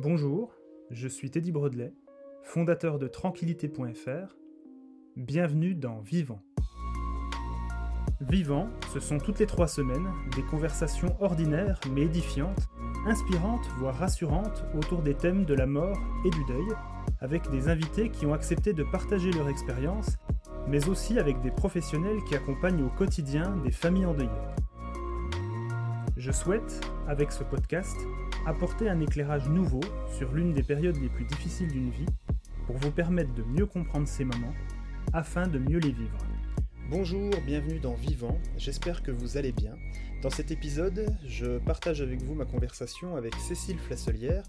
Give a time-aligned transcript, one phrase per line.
[0.00, 0.54] Bonjour,
[0.92, 1.92] je suis Teddy Brodelet,
[2.44, 4.36] fondateur de tranquillité.fr.
[5.16, 6.40] Bienvenue dans Vivant.
[8.20, 10.06] Vivant, ce sont toutes les trois semaines
[10.36, 12.68] des conversations ordinaires mais édifiantes,
[13.06, 16.68] inspirantes voire rassurantes autour des thèmes de la mort et du deuil,
[17.18, 20.16] avec des invités qui ont accepté de partager leur expérience,
[20.68, 24.30] mais aussi avec des professionnels qui accompagnent au quotidien des familles endeuillées.
[26.16, 27.96] Je souhaite, avec ce podcast,
[28.48, 29.80] apporter un éclairage nouveau
[30.16, 32.06] sur l'une des périodes les plus difficiles d'une vie
[32.66, 34.54] pour vous permettre de mieux comprendre ces moments
[35.12, 36.16] afin de mieux les vivre.
[36.88, 39.74] Bonjour, bienvenue dans Vivant, j'espère que vous allez bien.
[40.22, 44.44] Dans cet épisode, je partage avec vous ma conversation avec Cécile Flasselière.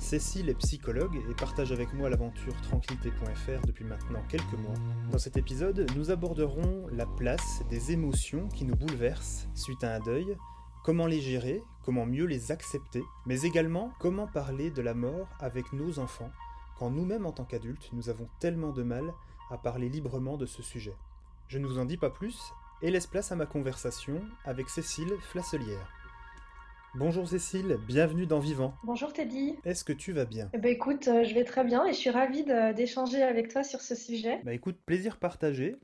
[0.00, 4.74] Cécile est psychologue et partage avec moi l'aventure tranquillité.fr depuis maintenant quelques mois.
[5.12, 10.00] Dans cet épisode, nous aborderons la place des émotions qui nous bouleversent suite à un
[10.00, 10.36] deuil,
[10.82, 15.72] comment les gérer, comment mieux les accepter, mais également comment parler de la mort avec
[15.72, 16.30] nos enfants,
[16.78, 19.12] quand nous-mêmes en tant qu'adultes, nous avons tellement de mal
[19.50, 20.94] à parler librement de ce sujet.
[21.46, 25.14] Je ne vous en dis pas plus et laisse place à ma conversation avec Cécile
[25.20, 25.92] Flasselière.
[26.96, 28.74] Bonjour Cécile, bienvenue dans Vivant.
[28.84, 29.56] Bonjour Teddy.
[29.64, 30.48] Est-ce que tu vas bien?
[30.54, 33.62] Eh ben écoute, euh, je vais très bien et je suis ravie d'échanger avec toi
[33.62, 34.40] sur ce sujet.
[34.44, 35.76] Bah écoute, plaisir partagé.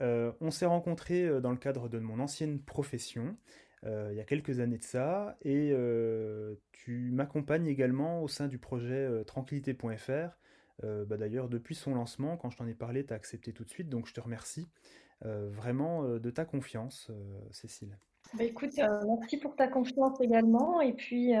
[0.00, 3.36] Euh, on s'est rencontrés euh, dans le cadre de mon ancienne profession
[3.84, 8.58] il y a quelques années de ça, et euh, tu m'accompagnes également au sein du
[8.58, 10.38] projet euh, tranquillité.fr.
[10.82, 13.70] Bah D'ailleurs, depuis son lancement, quand je t'en ai parlé, tu as accepté tout de
[13.70, 14.66] suite, donc je te remercie
[15.20, 17.08] vraiment de ta confiance,
[17.52, 17.96] Cécile.
[18.34, 18.72] Bah écoute,
[19.06, 20.80] merci pour ta confiance également.
[20.80, 21.34] Et puis,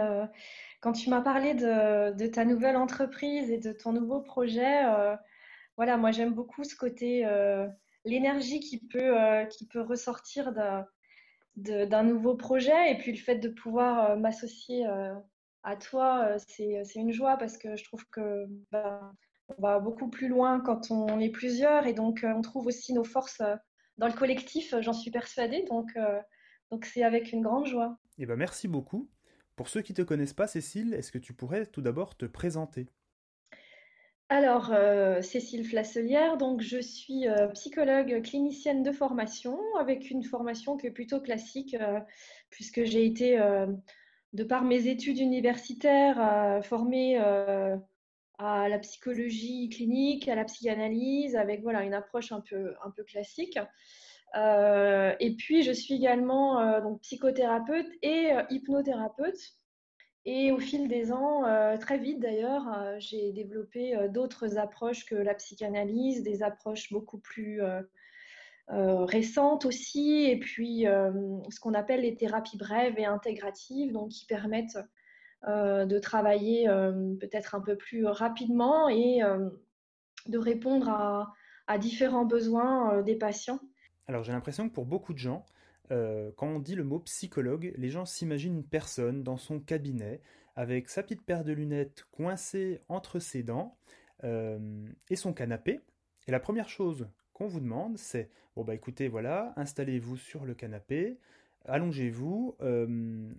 [0.80, 4.84] quand tu m'as parlé de, ta nouvelle entreprise et de ton nouveau projet,
[5.76, 7.26] voilà, moi j'aime beaucoup ce côté,
[8.04, 9.16] l'énergie qui peut,
[9.50, 10.52] qui peut ressortir
[11.56, 12.92] d'un nouveau projet.
[12.92, 15.14] Et puis le fait de pouvoir euh, m'associer euh,
[15.62, 19.12] à toi, euh, c'est une joie parce que je trouve que bah,
[19.56, 23.04] on va beaucoup plus loin quand on est plusieurs et donc on trouve aussi nos
[23.04, 23.42] forces
[23.98, 25.64] dans le collectif, j'en suis persuadée.
[25.68, 25.92] Donc
[26.70, 27.98] donc c'est avec une grande joie.
[28.18, 29.10] Et eh ben merci beaucoup.
[29.56, 32.24] Pour ceux qui ne te connaissent pas, Cécile, est-ce que tu pourrais tout d'abord te
[32.24, 32.88] présenter?
[34.32, 40.78] Alors, euh, Cécile Flasselière, donc je suis euh, psychologue clinicienne de formation, avec une formation
[40.78, 42.00] qui est plutôt classique, euh,
[42.48, 43.38] puisque j'ai été,
[44.32, 51.82] de par mes études universitaires, formée à la psychologie clinique, à la psychanalyse, avec voilà,
[51.82, 53.58] une approche un peu, classique.
[54.34, 59.56] et puis, je suis également psychothérapeute et hypnothérapeute.
[60.24, 65.04] Et au fil des ans, euh, très vite d'ailleurs, euh, j'ai développé euh, d'autres approches
[65.04, 67.60] que la psychanalyse, des approches beaucoup plus
[68.68, 74.78] récentes aussi, et puis ce qu'on appelle les thérapies brèves et intégratives, donc qui permettent
[75.46, 76.66] de travailler
[77.20, 79.20] peut-être un peu plus rapidement et
[80.26, 81.34] de répondre à,
[81.66, 83.60] à différents besoins des patients.
[84.06, 85.44] Alors j'ai l'impression que pour beaucoup de gens,
[85.90, 90.20] euh, quand on dit le mot psychologue, les gens s'imaginent une personne dans son cabinet
[90.56, 93.76] avec sa petite paire de lunettes coincée entre ses dents
[94.24, 95.80] euh, et son canapé.
[96.28, 100.54] Et la première chose qu'on vous demande, c'est bon bah écoutez voilà, installez-vous sur le
[100.54, 101.18] canapé,
[101.64, 103.32] allongez-vous, euh,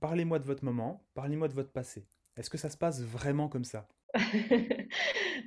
[0.00, 2.06] parlez-moi de votre moment, parlez-moi de votre passé.
[2.36, 3.88] Est-ce que ça se passe vraiment comme ça?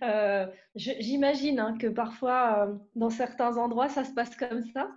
[0.03, 4.91] Euh, j'imagine hein, que parfois, euh, dans certains endroits, ça se passe comme ça.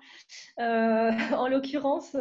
[0.58, 2.16] Euh, en l'occurrence,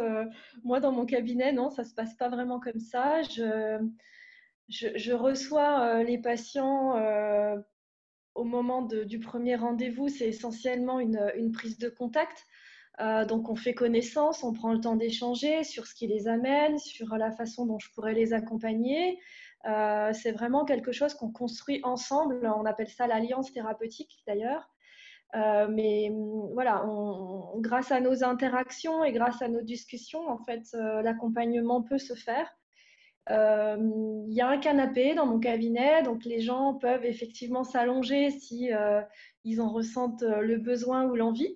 [0.64, 3.22] moi, dans mon cabinet, non, ça se passe pas vraiment comme ça.
[3.22, 6.96] Je, reçois les patients
[8.34, 10.08] au moment du premier rendez-vous.
[10.08, 12.46] C'est essentiellement une, prise de contact.
[13.28, 17.16] donc, on fait connaissance, on prend le temps d'échanger sur ce qui les amène, sur
[17.16, 19.18] la façon dont je pourrais les accompagner.
[19.66, 22.50] Euh, c'est vraiment quelque chose qu'on construit ensemble.
[22.56, 24.70] On appelle ça l'alliance thérapeutique d'ailleurs.
[25.36, 26.84] Euh, mais mm, voilà,
[27.56, 32.14] grâce à nos interactions et grâce à nos discussions, en fait, euh, l'accompagnement peut se
[32.14, 32.50] faire.
[33.28, 38.70] Il y a un canapé dans mon cabinet, donc les gens peuvent effectivement s'allonger si
[39.44, 41.54] ils en ressentent le besoin ou l'envie.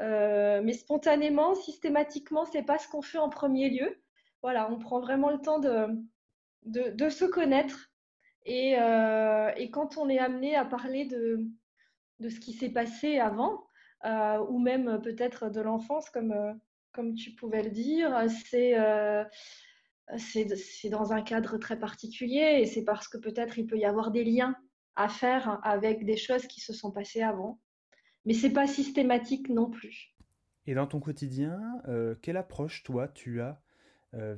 [0.00, 3.98] mais spontanément, systématiquement, c'est pas ce qu'on fait en premier lieu.
[4.42, 5.86] Voilà, on prend vraiment le temps de,
[6.64, 7.90] de, se connaître.
[8.48, 11.46] Euh, et, quand on est amené à parler de,
[12.28, 13.66] ce qui s'est passé avant,
[14.04, 16.52] euh, ou même peut-être de l'enfance, comme, euh,
[17.14, 18.74] tu pouvais le dire, c'est
[20.90, 24.22] dans un cadre très particulier et c'est parce que peut-être il peut y avoir des
[24.24, 24.54] liens
[24.94, 27.58] à faire avec des choses qui se sont passées avant.
[28.26, 30.14] Mais c'est pas systématique non plus.
[30.66, 31.60] Et dans ton quotidien,
[32.22, 33.63] quelle approche toi tu as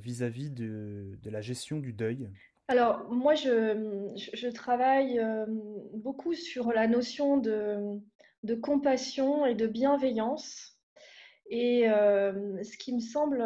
[0.02, 2.28] vis-à-vis de, la gestion du deuil
[2.68, 5.46] Alors, moi, je, travaille euh,
[5.94, 8.00] beaucoup sur la notion de,
[8.62, 10.78] compassion et de bienveillance.
[11.48, 13.44] Et euh, ce qui me semble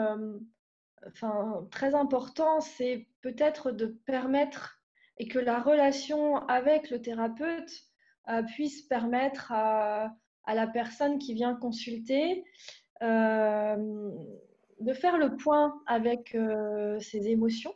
[1.07, 4.81] enfin, très important, c'est peut-être de permettre
[5.19, 7.71] et que la relation avec le thérapeute
[8.29, 10.15] euh, puisse permettre à,
[10.47, 12.45] la personne qui vient consulter
[14.81, 16.37] de faire le point avec
[17.01, 17.75] ses émotions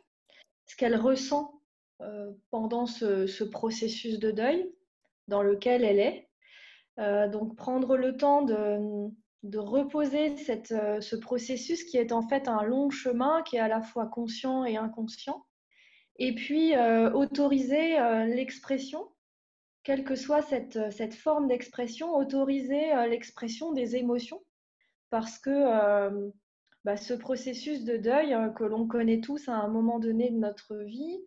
[0.65, 1.61] ce qu'elle ressent
[2.01, 4.69] euh, pendant ce, processus de deuil
[5.27, 6.29] dans lequel elle est.
[6.99, 10.35] Euh, donc prendre le temps de, reposer
[10.71, 14.07] euh, ce processus qui est en fait un long chemin qui est à la fois
[14.07, 15.45] conscient et inconscient.
[16.17, 16.73] Et puis
[17.13, 17.97] autoriser
[18.27, 19.05] l'expression,
[19.83, 24.41] quelle que soit cette, forme d'expression, autoriser l'expression des émotions
[25.09, 26.31] parce que
[26.85, 30.37] bah, ce processus de deuil euh, que l'on connaît tous à un moment donné de
[30.37, 31.19] notre vie,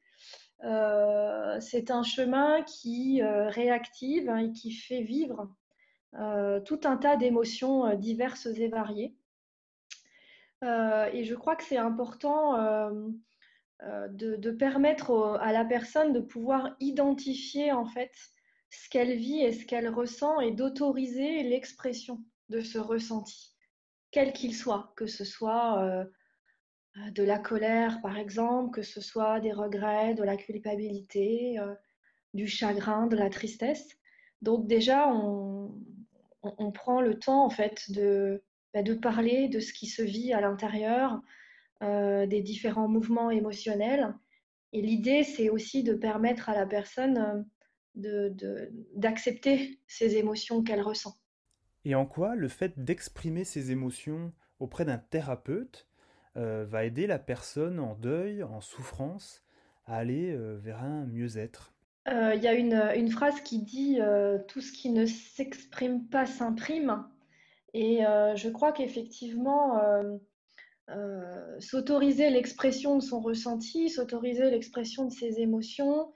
[0.63, 5.53] euh, c'est un chemin qui euh, réactive et qui fait vivre
[6.65, 9.15] tout un tas d'émotions diverses et variées.
[10.63, 12.57] et je crois que c'est important
[13.83, 18.11] de, permettre à la personne de pouvoir identifier en fait
[18.71, 23.58] ce qu'elle vit et ce qu'elle ressent et d'autoriser l'expression de ce ressenti
[24.11, 26.05] quel qu'il soit, que ce soit euh,
[26.97, 31.75] euh, de la colère par exemple, que ce soit des regrets, de la culpabilité, euh,
[32.35, 33.89] du chagrin, de la tristesse.
[34.43, 35.73] Donc déjà, on,
[36.73, 40.41] prend le temps en fait de, bah, de parler de ce qui se vit à
[40.41, 41.21] l'intérieur,
[41.81, 44.15] des différents mouvements émotionnels.
[44.73, 47.47] Et l'idée, c'est aussi de permettre à la personne
[47.95, 51.15] d'accepter de, ces émotions qu'elle ressent.
[51.85, 55.87] Et en quoi le fait d'exprimer ses émotions auprès d'un thérapeute
[56.37, 59.43] euh, va aider la personne en deuil, en souffrance,
[59.87, 61.73] à aller euh, vers un mieux-être?
[62.09, 63.99] Euh, Il y a une, phrase qui dit
[64.49, 67.05] Tout ce qui ne s'exprime pas s'imprime.
[67.75, 68.01] Et
[68.35, 69.79] je crois qu'effectivement,
[71.59, 76.13] s'autoriser l'expression de son ressenti, s'autoriser l'expression de ses émotions,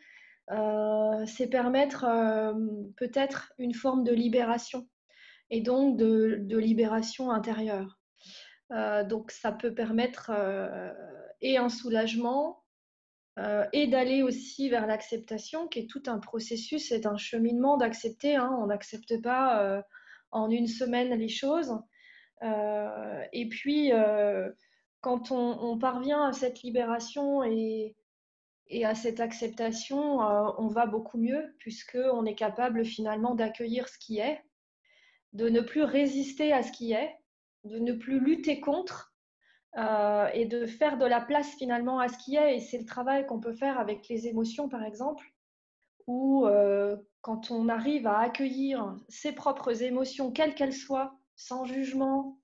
[1.26, 2.06] c'est permettre
[2.97, 4.88] peut-être une forme de libération
[5.52, 8.00] et donc de, libération intérieure.
[8.72, 10.90] Euh, donc ça peut permettre euh,
[11.43, 12.64] et un soulagement
[13.38, 18.34] euh, et d'aller aussi vers l'acceptation qui est tout un processus, c'est un cheminement d'accepter.
[18.34, 18.56] Hein.
[18.60, 19.84] on n'accepte pas
[20.31, 21.78] en une semaine les choses.
[22.40, 23.93] et puis
[25.02, 27.94] quand on, parvient à cette libération et,
[28.69, 30.19] et à cette acceptation,
[30.58, 34.40] on va beaucoup mieux puisqu'on est capable finalement d'accueillir ce qui est
[35.32, 37.17] de ne plus résister à ce qui est,
[37.64, 39.14] de ne plus lutter contre
[39.79, 42.56] euh, et de faire de la place finalement à ce qui est.
[42.56, 45.26] Et c'est le travail qu'on peut faire avec les émotions, par exemple,
[46.06, 52.38] où euh, quand on arrive à accueillir ses propres émotions, quelles qu'elles soient, sans jugement,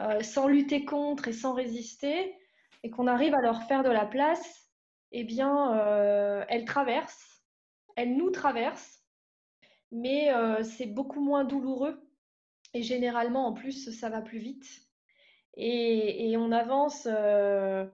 [0.00, 2.34] euh, sans lutter contre et sans résister,
[2.82, 4.68] et qu'on arrive à leur faire de la place,
[5.12, 5.76] eh bien,
[6.48, 7.44] elles traversent,
[7.96, 9.04] elles nous traversent,
[9.92, 10.32] mais
[10.64, 12.02] c'est beaucoup moins douloureux
[12.74, 14.66] et généralement, en plus, ça va plus vite.
[15.56, 17.84] Et, on avance euh,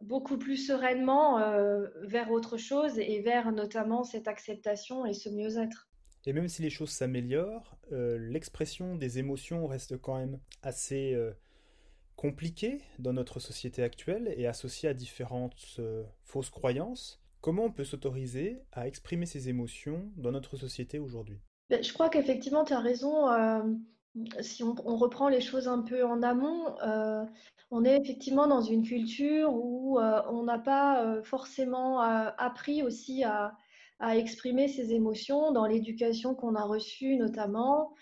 [0.00, 5.88] beaucoup plus sereinement euh, vers autre chose et vers notamment cette acceptation et ce mieux-être.
[6.24, 11.18] Et même si les choses s'améliorent, euh, l'expression des émotions reste quand même assez
[12.16, 15.80] compliquée dans notre société actuelle et associée à différentes
[16.22, 17.20] fausses croyances.
[17.40, 21.40] Comment on peut s'autoriser à exprimer ses émotions dans notre société aujourd'hui?
[21.68, 23.26] Ben, Je crois qu'effectivement, tu as raison
[24.40, 27.24] si on, reprend les choses un peu en amont, euh,
[27.70, 33.24] on est effectivement dans une culture où euh, on n'a pas euh, forcément appris aussi
[33.24, 33.54] à,
[34.14, 37.94] exprimer ses émotions dans l'éducation qu'on a reçue notamment,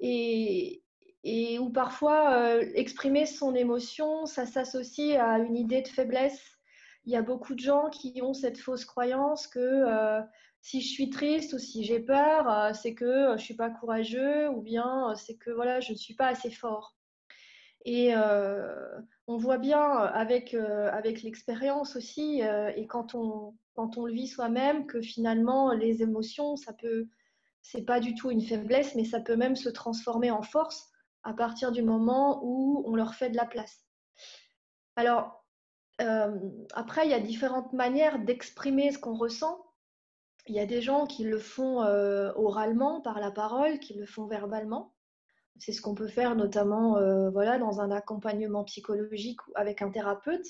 [0.00, 0.82] et,
[1.24, 6.58] et, où parfois exprimer son émotion, ça s'associe à une idée de faiblesse.
[7.06, 10.20] Il y a beaucoup de gens qui ont cette fausse croyance que
[10.62, 13.68] si je suis triste ou si j'ai peur, euh, c'est que euh, je suis pas
[13.68, 16.96] courageux ou bien euh, c'est que voilà, je ne suis pas assez fort.
[17.84, 18.14] Et
[19.26, 22.40] on voit bien avec, avec l'expérience aussi,
[22.76, 27.08] et quand on, quand on le vit soi-même, que finalement les émotions, ça peut,
[27.60, 30.92] c'est pas du tout une faiblesse, mais ça peut même se transformer en force
[31.24, 33.84] à partir du moment où on leur fait de la place.
[34.94, 35.44] Alors,
[35.98, 39.58] après, il y a différentes manières d'exprimer ce qu'on ressent.
[40.46, 44.06] Il y a des gens qui le font euh, oralement, par la parole, qui le
[44.06, 44.92] font verbalement.
[45.58, 50.46] C'est ce qu'on peut faire notamment euh, voilà, dans un accompagnement psychologique avec un thérapeute.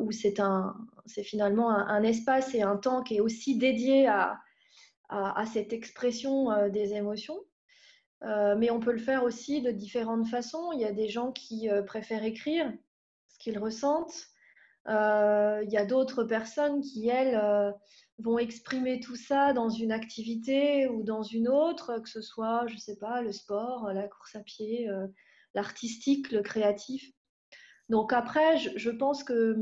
[0.00, 4.40] où c'est finalement un, espace et un temps qui est aussi dédié à,
[5.08, 7.38] à, cette expression des émotions.
[8.22, 10.72] mais on peut le faire aussi de différentes façons.
[10.72, 12.72] Il y a des gens qui préfèrent écrire
[13.28, 14.30] ce qu'ils ressentent.
[14.88, 17.38] il y a d'autres personnes qui, elles,
[18.22, 22.74] vont exprimer tout ça dans une activité ou dans une autre, que ce soit, je
[22.74, 25.06] ne sais pas, le sport, la course à pied, euh,
[25.54, 27.10] l'artistique, le créatif.
[27.88, 29.56] Donc après, je, pense que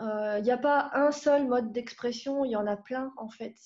[0.00, 3.28] il euh, n'y a pas un seul mode d'expression, il y en a plein en
[3.28, 3.56] fait.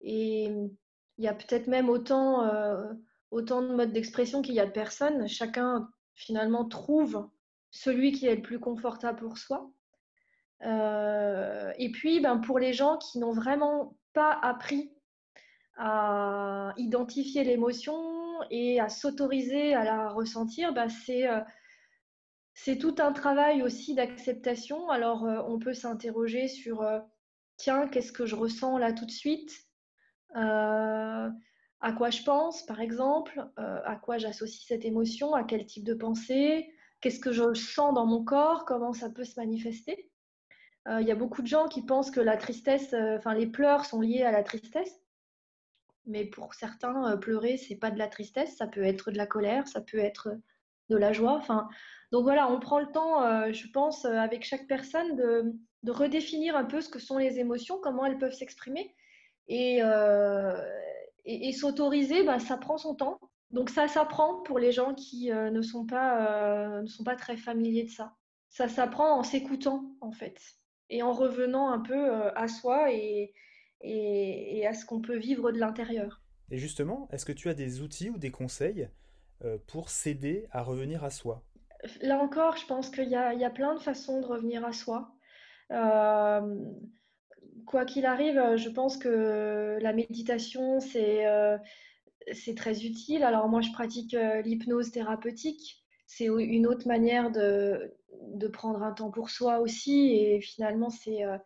[0.00, 2.92] Et il y a peut-être même autant, euh,
[3.30, 5.28] autant de modes d'expression qu'il y a de personnes.
[5.28, 7.28] Chacun finalement trouve
[7.70, 9.70] celui qui est le plus confortable pour soi.
[10.64, 14.92] Euh, et puis, ben, pour les gens qui n'ont vraiment pas appris
[15.76, 17.94] à identifier l'émotion
[18.50, 21.40] et à s'autoriser à la ressentir, ben, euh,
[22.54, 24.88] c'est tout un travail aussi d'acceptation.
[24.88, 26.84] Alors, euh, on peut s'interroger sur,
[27.56, 29.52] tiens, qu'est-ce que je ressens là tout de suite
[30.34, 31.32] À
[31.96, 36.70] quoi je pense, par exemple À quoi j'associe cette émotion À quel type de pensée
[37.00, 40.10] Qu'est-ce que je sens dans mon corps Comment ça peut se manifester?
[40.86, 43.84] Il y a beaucoup de gens qui pensent que la tristesse, euh, enfin les pleurs
[43.84, 45.00] sont liés à la tristesse.
[46.06, 49.26] Mais pour certains, euh, pleurer, c'est pas de la tristesse, ça peut être de la
[49.26, 50.36] colère, ça peut être
[50.90, 51.32] de la joie.
[51.32, 51.68] Enfin,
[52.12, 53.22] donc voilà, on prend le temps,
[53.52, 58.04] je pense, avec chaque personne de, redéfinir un peu ce que sont les émotions, comment
[58.04, 58.94] elles peuvent s'exprimer.
[59.48, 59.80] Et,
[61.24, 63.18] et, s'autoriser, bah, ça prend son temps.
[63.50, 67.84] Donc ça s'apprend pour les gens qui ne, sont pas, ne sont pas très familiers
[67.84, 68.14] de ça.
[68.50, 70.38] Ça s'apprend en s'écoutant, en fait
[70.90, 73.32] et en revenant un peu euh, à soi et,
[73.80, 76.22] et, à ce qu'on peut vivre de l'intérieur.
[76.50, 78.88] Et justement, est-ce que tu as des outils ou des conseils
[79.44, 81.42] euh, pour s'aider à revenir à soi?
[82.00, 85.14] Là encore, je pense qu'il y, y, a plein de façons de revenir à soi.
[85.70, 86.56] Euh,
[87.66, 91.26] quoi qu'il arrive, je pense que la méditation, c'est
[92.32, 93.22] c'est très utile.
[93.22, 95.83] Alors moi, je pratique l'hypnose thérapeutique
[96.16, 97.92] c'est une autre manière de,
[98.52, 100.12] prendre un temps pour soi aussi.
[100.12, 101.38] Et finalement, c'est euh,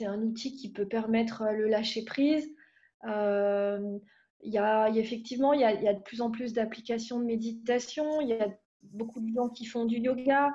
[0.00, 2.48] un outil qui peut permettre euh, le lâcher prise.
[3.06, 3.98] Euh,
[4.42, 8.22] effectivement, il y a, de plus en plus d'applications de méditation.
[8.22, 8.48] Il y a
[8.82, 10.50] beaucoup de gens qui font du yoga.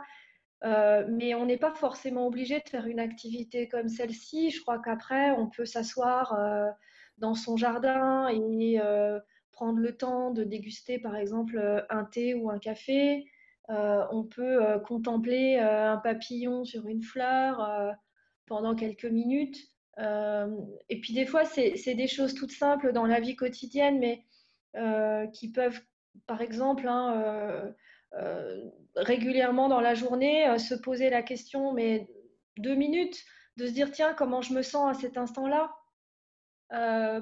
[0.63, 4.49] mais on n'est pas forcément obligé de faire une activité comme celle-ci.
[4.49, 6.35] Je crois qu'après, on peut s'asseoir
[7.19, 8.79] dans son jardin et
[9.51, 13.25] prendre le temps de déguster, par exemple, un thé ou un café.
[13.69, 17.95] Euh, on peut euh, contempler euh, un papillon sur une fleur
[18.47, 19.57] pendant quelques minutes.
[19.97, 24.25] et puis des fois, c'est des choses toutes simples dans la vie quotidienne, mais
[25.33, 25.79] qui peuvent,
[26.27, 27.73] par exemple, hein,
[28.95, 32.07] régulièrement dans la journée, se poser la question, mais
[32.57, 33.23] deux minutes,
[33.57, 35.73] de se dire, tiens, comment je me sens à cet instant-là,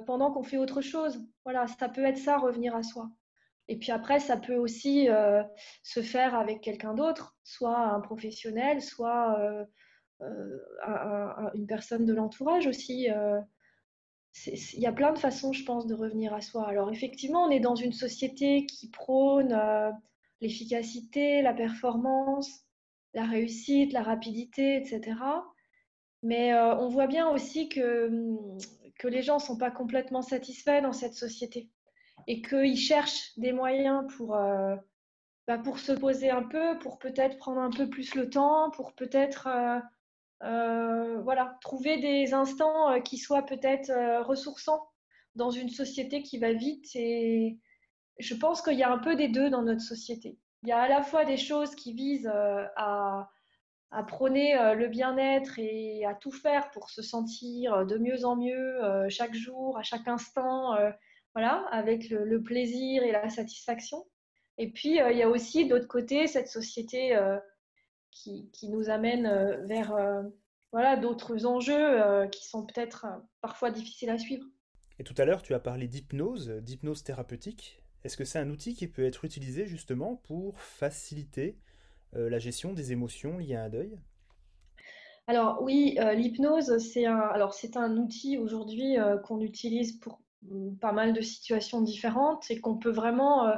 [0.05, 1.21] pendant qu'on fait autre chose.
[1.43, 3.11] Voilà, ça peut être ça, revenir à soi.
[3.69, 5.43] Et puis après, ça peut aussi euh,
[5.83, 9.63] se faire avec quelqu'un d'autre, soit un professionnel, soit euh,
[10.21, 13.07] euh, une personne de l'entourage aussi.
[14.47, 16.67] Il y a plein de façons, je pense, de revenir à soi.
[16.67, 19.55] Alors effectivement, on est dans une société qui prône
[20.41, 22.65] l'efficacité, la performance,
[23.13, 25.15] la réussite, la rapidité, etc.
[26.23, 28.09] Mais on voit bien aussi que,
[28.97, 31.69] que les gens ne sont pas complètement satisfaits dans cette société
[32.27, 34.75] et qu'ils cherchent des moyens pour, euh,
[35.47, 38.93] bah, pour se poser un peu, pour peut-être prendre un peu plus le temps, pour
[38.93, 39.79] peut-être euh,
[40.43, 43.91] euh, trouver des instants qui soient peut-être
[44.23, 44.89] ressourçants
[45.35, 46.95] dans une société qui va vite.
[46.95, 47.59] Et
[48.19, 50.37] je pense qu'il y a un peu des deux dans notre société.
[50.63, 52.31] Il y a à la fois des choses qui visent
[52.75, 53.29] à,
[53.91, 59.09] à prôner le bien-être et à tout faire pour se sentir de mieux en mieux
[59.09, 60.75] chaque jour, à chaque instant,
[61.33, 64.05] voilà, avec le, plaisir et la satisfaction.
[64.57, 67.37] Et puis, euh, il y a aussi d'autre côté cette société euh,
[68.11, 69.95] qui, qui, nous amène euh, vers
[70.71, 73.07] voilà, d'autres enjeux qui sont peut-être
[73.41, 74.45] parfois difficiles à suivre.
[74.99, 77.81] Et tout à l'heure, tu as parlé d'hypnose, d'hypnose thérapeutique.
[78.03, 81.57] Est-ce que c'est un outil qui peut être utilisé justement pour faciliter
[82.13, 83.97] la gestion des émotions liées à un deuil?
[85.25, 90.21] Alors oui, l'hypnose, c'est un, alors c'est un outil aujourd'hui qu'on utilise pour
[90.79, 93.55] pas mal de situations différentes et qu'on peut vraiment euh,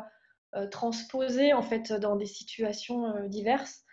[0.56, 3.84] euh, transposer en fait dans des situations euh, diverses.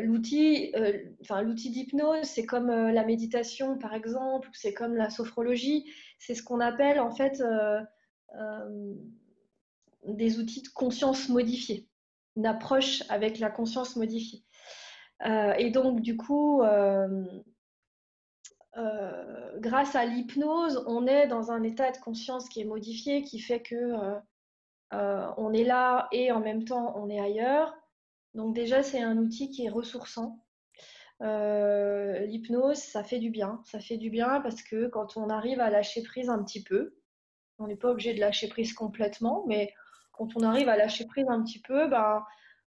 [0.00, 0.72] l'outil,
[1.20, 6.42] enfin l'outil d'hypnose, c'est comme la méditation par exemple, c'est comme la sophrologie, c'est ce
[6.42, 7.42] qu'on appelle en fait
[10.04, 11.88] des outils de conscience modifiée,
[12.36, 14.44] une approche avec la conscience modifiée.
[15.58, 16.62] et donc, du coup,
[19.58, 23.62] grâce à l'hypnose, on est dans un état de conscience qui est modifié, qui fait
[23.62, 23.94] que
[24.90, 27.74] on est là et en même temps on est ailleurs.
[28.34, 30.44] Donc déjà, c'est un outil qui est ressourçant.
[31.20, 33.60] L'hypnose, ça fait du bien.
[33.64, 36.96] Ça fait du bien parce que quand on arrive à lâcher prise un petit peu,
[37.58, 39.72] on n'est pas obligé de lâcher prise complètement, mais
[40.12, 42.24] quand on arrive à lâcher prise un petit peu, ben,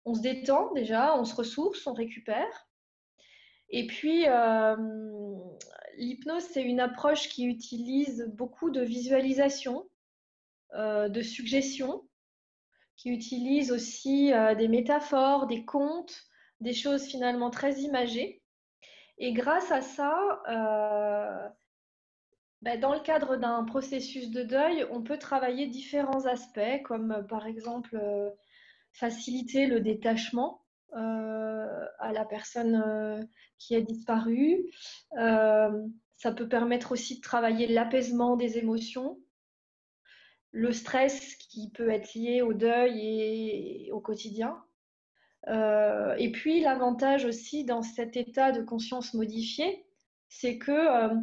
[0.04, 2.67] on se détend déjà, on se ressource, on récupère.
[3.70, 4.76] Et puis, euh,
[5.96, 9.88] l'hypnose, c'est une approche qui utilise beaucoup de visualisation,
[10.74, 12.08] euh, de suggestions,
[12.96, 16.24] qui utilise aussi euh, des métaphores, des contes,
[16.60, 18.42] des choses finalement très imagées.
[19.18, 20.40] Et grâce à ça,
[22.62, 27.46] ben, dans le cadre d'un processus de deuil, on peut travailler différents aspects, comme par
[27.46, 28.00] exemple
[28.92, 33.22] faciliter le détachement à la personne euh,
[33.58, 34.64] qui a disparu.
[35.18, 39.18] Euh, ça peut permettre aussi de travailler l'apaisement des émotions,
[40.50, 44.56] le stress qui peut être lié au deuil et au quotidien.
[45.46, 49.86] et puis l'avantage aussi dans cet état de conscience modifié,
[50.28, 51.14] c'est que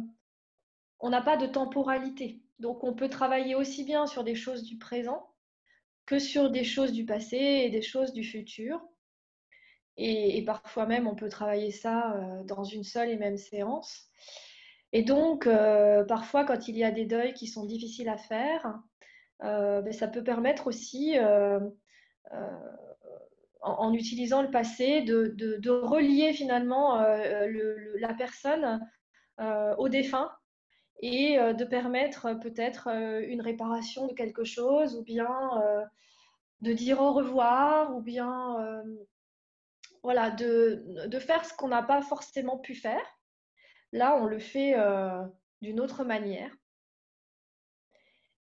[1.00, 2.40] on n'a pas de temporalité.
[2.58, 5.28] Donc on peut travailler aussi bien sur des choses du présent
[6.06, 8.80] que sur des choses du passé et des choses du futur.
[9.98, 14.08] Et, parfois même, on peut travailler ça euh, dans une seule et même séance.
[14.92, 18.78] Et donc, euh, parfois, quand il y a des deuils qui sont difficiles à faire,
[19.42, 21.16] euh, ben, ça peut permettre aussi,
[23.62, 28.86] en, utilisant le passé, de, relier finalement la personne
[29.78, 30.30] au défunt
[31.00, 35.28] et de permettre peut-être une réparation de quelque chose ou bien
[36.62, 38.82] de dire au revoir ou bien
[40.06, 43.04] voilà, de, faire ce qu'on n'a pas forcément pu faire.
[43.90, 45.20] Là, on le fait euh,
[45.62, 46.52] d'une autre manière.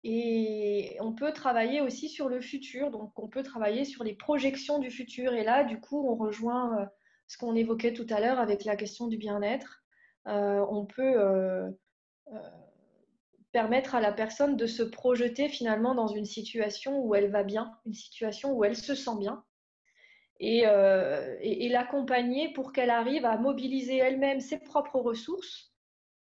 [0.02, 4.80] Et on peut travailler aussi sur le futur, donc on peut travailler sur les projections
[4.80, 5.34] du futur.
[5.34, 6.86] Et là, du coup, on rejoint euh,
[7.28, 9.84] ce qu'on évoquait tout à l'heure avec la question du bien-être.
[10.26, 11.14] Euh, on peut
[13.52, 17.70] permettre à la personne de se projeter finalement dans une situation où elle va bien,
[17.86, 19.44] une situation où elle se sent bien,
[20.40, 25.72] euh, et, l'accompagner pour qu'elle arrive à mobiliser elle-même ses propres ressources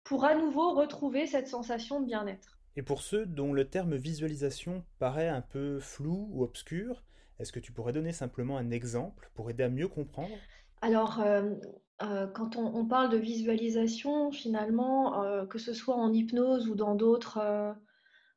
[0.04, 2.58] pour à nouveau retrouver cette sensation de bien-être.
[2.76, 7.02] Et pour ceux dont le terme visualisation paraît un peu flou ou obscur,
[7.38, 10.34] est-ce que tu pourrais donner simplement un exemple pour aider à mieux comprendre?
[10.82, 11.54] Alors, euh,
[12.02, 17.74] euh, quand on, parle de visualisation, finalement, que ce soit en hypnose ou dans d'autres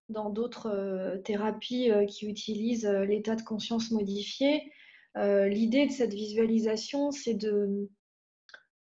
[0.10, 4.83] dans d'autres thérapies qui utilisent l'état de conscience modifié, euh,
[5.16, 7.90] l'idée de cette visualisation, c'est de,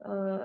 [0.07, 0.39] euh,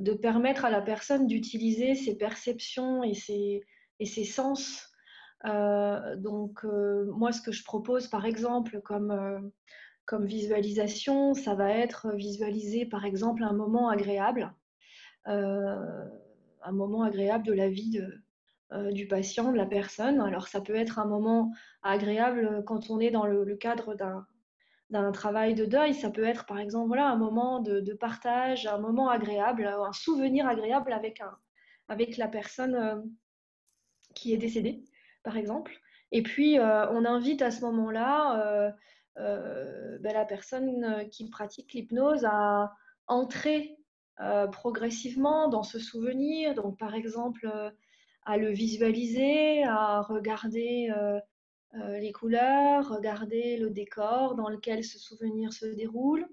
[0.00, 4.92] de permettre à la personne d'utiliser ses perceptions et ses, sens.
[5.44, 9.60] Euh, donc, moi, ce que je propose, par exemple, comme,
[10.20, 14.52] visualisation, ça va être visualiser, par exemple, un moment agréable,
[15.26, 18.00] un moment agréable de la vie
[18.90, 20.20] du patient, de la personne.
[20.20, 24.26] Alors, ça peut être un moment agréable quand on est dans le cadre d'un
[24.90, 25.94] d'un travail de deuil.
[25.94, 30.46] Ça peut être, par exemple, voilà, un moment de, partage, un moment agréable, un souvenir
[30.46, 31.36] agréable avec, un,
[31.88, 32.96] avec la personne euh,
[34.14, 34.84] qui est décédée,
[35.22, 35.78] par exemple.
[36.10, 38.72] Et puis, euh, on invite à ce moment-là
[39.18, 42.72] euh, ben, la personne qui pratique l'hypnose à
[43.06, 43.76] entrer
[44.52, 46.54] progressivement dans ce souvenir.
[46.54, 47.48] Donc, par exemple,
[48.24, 50.90] à le visualiser, à regarder
[51.74, 56.26] euh, les couleurs, regarder le décor dans lequel ce souvenir se déroule.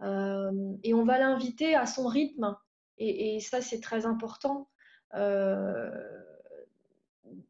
[0.00, 2.56] Euh, et on va l'inviter à son rythme.
[2.98, 4.68] Et, ça, c'est très important.
[5.14, 5.90] Euh,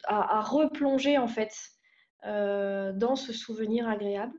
[0.04, 1.52] à, replonger en fait
[2.22, 4.38] dans ce souvenir agréable.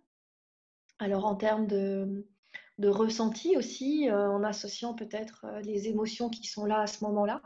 [1.00, 2.28] Alors en termes de,
[2.78, 7.42] de ressenti aussi, en associant peut-être les émotions qui sont là à ce moment-là.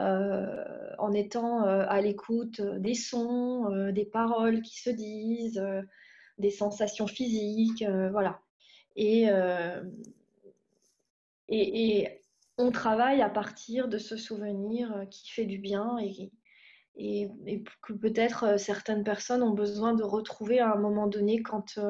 [0.00, 0.64] Euh,
[0.98, 5.64] en étant euh, à l'écoute des sons, euh, des paroles qui se disent,
[6.38, 8.40] des sensations physiques, voilà.
[8.96, 9.28] Et,
[11.48, 12.20] et,
[12.56, 16.30] on travaille à partir de ce souvenir qui fait du bien et,
[16.96, 17.28] et,
[17.82, 21.80] que peut-être certaines personnes ont besoin de retrouver à un moment donné quand,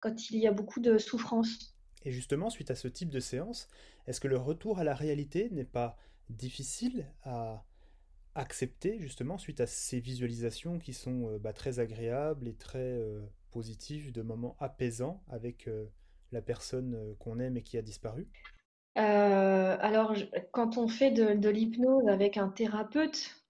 [0.00, 1.76] quand il y a beaucoup de souffrance.
[2.06, 3.68] Et justement, suite à ce type de séance,
[4.06, 5.98] est-ce que le retour à la réalité n'est pas
[6.30, 7.64] difficile à
[8.34, 13.20] accepter justement suite à ces visualisations qui sont euh, bah, très agréables et très euh,
[13.50, 15.86] positives, de moments apaisants avec euh,
[16.32, 18.28] la personne qu'on aime et qui a disparu?
[18.94, 20.14] Alors,
[20.52, 23.45] quand on fait de l'hypnose avec un thérapeute,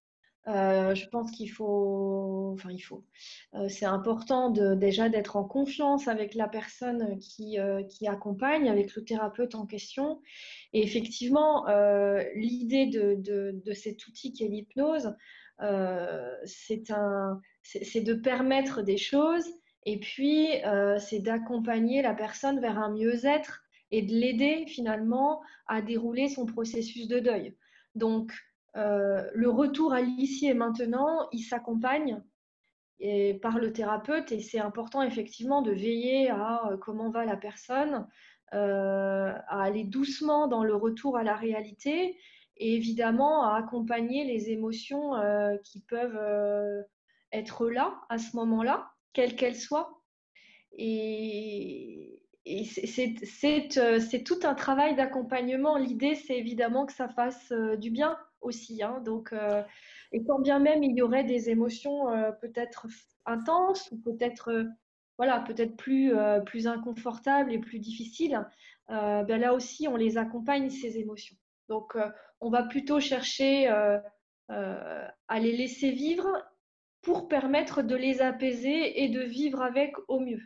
[0.49, 3.05] euh, je pense qu'il faut, enfin il faut,
[3.55, 8.95] euh, c'est important déjà d'être en confiance avec la personne qui, euh, qui, accompagne, avec
[8.95, 10.21] le thérapeute en question.
[10.73, 11.67] Et effectivement,
[12.35, 13.17] l'idée de,
[13.65, 15.15] de, cet outil qui est l'hypnose,
[16.45, 16.85] c'est
[18.01, 19.47] de permettre des choses
[19.85, 20.49] et puis
[20.99, 27.09] c'est d'accompagner la personne vers un mieux-être et de l'aider finalement à dérouler son processus
[27.09, 27.57] de deuil.
[27.95, 28.33] Donc,
[28.77, 32.23] euh, le retour à l'ici et maintenant, il s'accompagne
[33.43, 38.07] par le thérapeute et c'est important effectivement de veiller à euh, comment va la personne,
[38.55, 42.19] euh, à aller doucement dans le retour à la réalité
[42.59, 45.13] et évidemment à accompagner les émotions
[45.63, 46.19] qui peuvent
[47.33, 50.01] être là à ce moment-là, quelles qu'elles soient.
[50.73, 55.77] Et, c'est tout un travail d'accompagnement.
[55.77, 58.83] L'idée, c'est évidemment que ça fasse du bien aussi.
[58.83, 59.01] Hein.
[59.05, 59.63] donc, euh,
[60.13, 62.87] et quand bien même il y aurait des émotions euh, peut-être
[63.25, 64.65] intenses ou peut-être euh,
[65.19, 66.13] voilà, peut-être plus,
[66.45, 68.39] plus inconfortables et plus difficiles,
[68.91, 71.37] ben là aussi, on les accompagne, ces émotions.
[71.71, 71.97] Donc,
[72.43, 76.31] on va plutôt chercher à les laisser vivre
[77.01, 80.43] pour permettre de les apaiser et de vivre avec au mieux.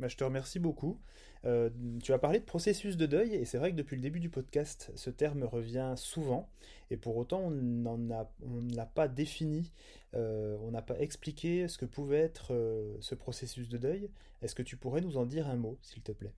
[0.00, 1.00] Bah, je te remercie beaucoup.
[1.42, 4.28] Tu as parlé de processus de deuil, et c'est vrai que depuis le début du
[4.30, 6.48] podcast, ce terme revient souvent.
[6.90, 9.72] Et pour autant, on ne l'a pas défini,
[10.14, 14.10] euh, on n'a pas expliqué ce que pouvait être euh, ce processus de deuil.
[14.42, 16.34] Est-ce que tu pourrais nous en dire un mot, s'il te plaît?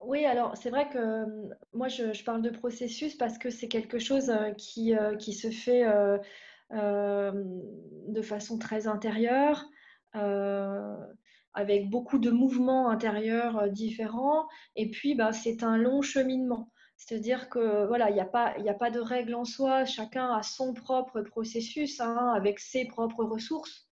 [0.00, 3.98] Oui, alors c'est vrai que euh, moi je, parle de processus parce que c'est quelque
[3.98, 5.84] chose qui, qui se fait
[6.70, 9.64] de façon très intérieure,
[11.56, 16.70] avec beaucoup de mouvements intérieurs différents, et puis bah, c'est un long cheminement.
[16.96, 21.20] C'est-à-dire que voilà, il n'y a, pas, de règle en soi, chacun a son propre
[21.20, 23.86] processus hein, avec ses propres ressources.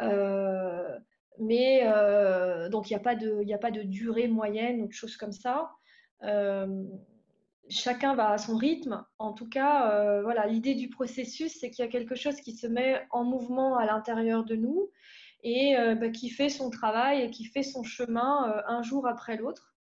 [0.00, 0.98] Euh,
[1.38, 5.70] mais euh, donc il n'y a, pas de, durée moyenne ou de choses comme ça.
[6.22, 6.84] Euh,
[7.70, 9.04] chacun va à son rythme.
[9.18, 12.66] En tout cas, voilà, l'idée du processus, c'est qu'il y a quelque chose qui se
[12.66, 14.90] met en mouvement à l'intérieur de nous
[15.44, 19.74] et bah, qui fait son travail et qui fait son chemin un jour après l'autre.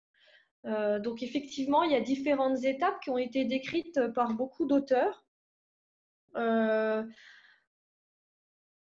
[0.65, 5.25] Euh, donc effectivement, il y a différentes étapes qui ont été décrites par beaucoup d'auteurs.
[6.35, 7.03] Euh,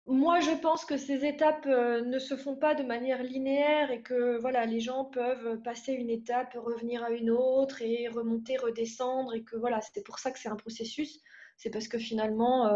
[0.06, 4.00] moi, je pense que ces étapes euh, ne se font pas de manière linéaire et
[4.02, 9.34] que voilà, les gens peuvent passer une étape, revenir à une autre et remonter, redescendre
[9.34, 11.20] et que voilà, c'est pour ça que c'est un processus.
[11.58, 12.70] C'est parce que finalement,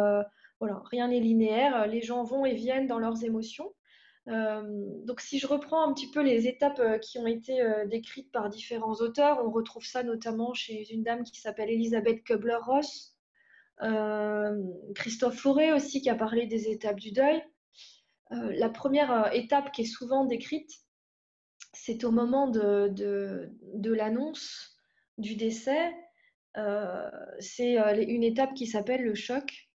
[0.58, 1.86] voilà, rien n'est linéaire.
[1.86, 3.72] Les gens vont et viennent dans leurs émotions.
[4.28, 4.62] Euh,
[5.04, 8.30] donc si je reprends un petit peu les étapes euh, qui ont été euh, décrites
[8.30, 13.16] par différents auteurs, on retrouve ça notamment chez une dame qui s'appelle Elisabeth Kubler-Ross,
[14.94, 17.42] Christophe Fauré aussi qui a parlé des étapes du deuil.
[18.30, 20.70] la première étape qui est souvent décrite,
[21.72, 24.76] c'est au moment de, de l'annonce
[25.18, 25.92] du décès.
[27.40, 29.68] c'est une étape qui s'appelle le choc,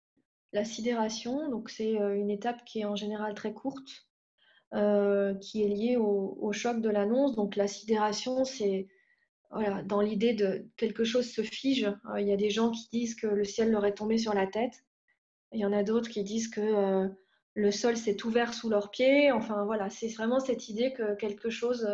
[0.53, 1.49] la sidération.
[1.49, 4.04] Donc c'est une étape qui est en général très courte.
[4.75, 7.33] Euh, qui est lié au, choc de l'annonce.
[7.33, 8.89] Donc la sidération, c'est
[9.49, 11.85] voilà, dans l'idée de quelque chose se fige.
[11.85, 14.33] Euh, il y a des gens qui disent que le ciel leur est tombé sur
[14.33, 14.83] la tête.
[15.53, 17.07] Il y en a d'autres qui disent que euh,
[17.53, 19.31] le sol s'est ouvert sous leurs pieds.
[19.31, 21.87] Enfin voilà, c'est vraiment cette idée que quelque chose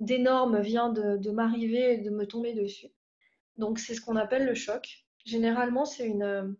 [0.00, 2.88] d'énorme vient de, m'arriver et de me tomber dessus.
[3.56, 5.04] Donc c'est ce qu'on appelle le choc.
[5.24, 6.56] Généralement, c'est une,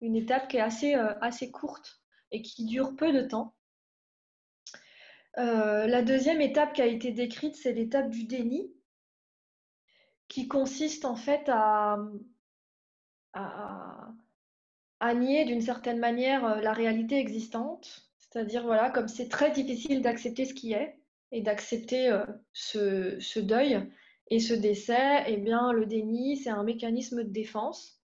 [0.00, 3.54] une étape qui est assez, assez courte et qui dure peu de temps.
[5.38, 8.70] Euh, la deuxième étape qui a été décrite, c'est l'étape du déni,
[10.28, 11.98] qui consiste en fait à,
[15.14, 18.08] nier d'une certaine manière euh, la réalité existante.
[18.18, 20.98] C'est-à-dire, voilà, comme c'est très difficile d'accepter ce qui est
[21.32, 23.80] et d'accepter euh, ce, deuil
[24.28, 27.98] et ce décès, eh bien, le déni, c'est un mécanisme de défense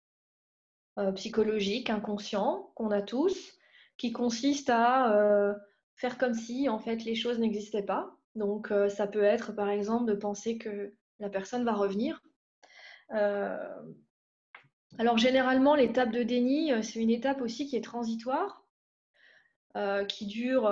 [1.14, 3.56] psychologique, inconscient, qu'on a tous,
[3.98, 5.56] qui consiste à
[5.98, 8.16] faire comme si en fait les choses n'existaient pas.
[8.34, 12.22] Donc euh, ça peut être par exemple de penser que la personne va revenir.
[13.14, 13.58] Euh,
[14.98, 18.64] alors généralement l'étape de déni, euh, c'est une étape aussi qui est transitoire,
[20.08, 20.62] qui dure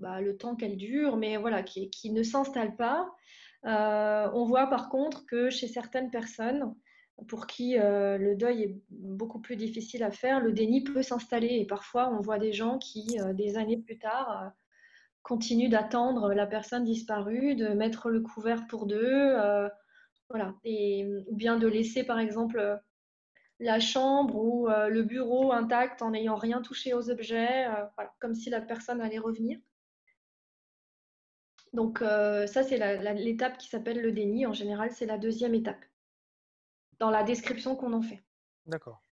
[0.00, 3.08] bah, le temps qu'elle dure, mais voilà, qui, qui ne s'installe pas.
[3.62, 6.74] on voit par contre que chez certaines personnes,
[7.28, 11.58] pour qui euh, le deuil est beaucoup plus difficile à faire, le déni peut s'installer.
[11.58, 14.48] Et parfois, on voit des gens qui, euh, des années plus tard, euh,
[15.22, 19.36] continuent d'attendre la personne disparue, de mettre le couvert pour deux.
[20.28, 20.54] voilà.
[20.64, 22.80] Et, ou bien de laisser, par exemple,
[23.60, 27.68] la chambre ou le bureau intact en n'ayant rien touché aux objets,
[28.18, 29.60] comme si la personne allait revenir.
[31.72, 32.78] Donc ça, c'est
[33.14, 34.44] l'étape qui s'appelle le déni.
[34.44, 35.84] En général, c'est la deuxième étape
[37.02, 38.22] dans la description qu'on en fait.
[38.66, 39.02] D'accord.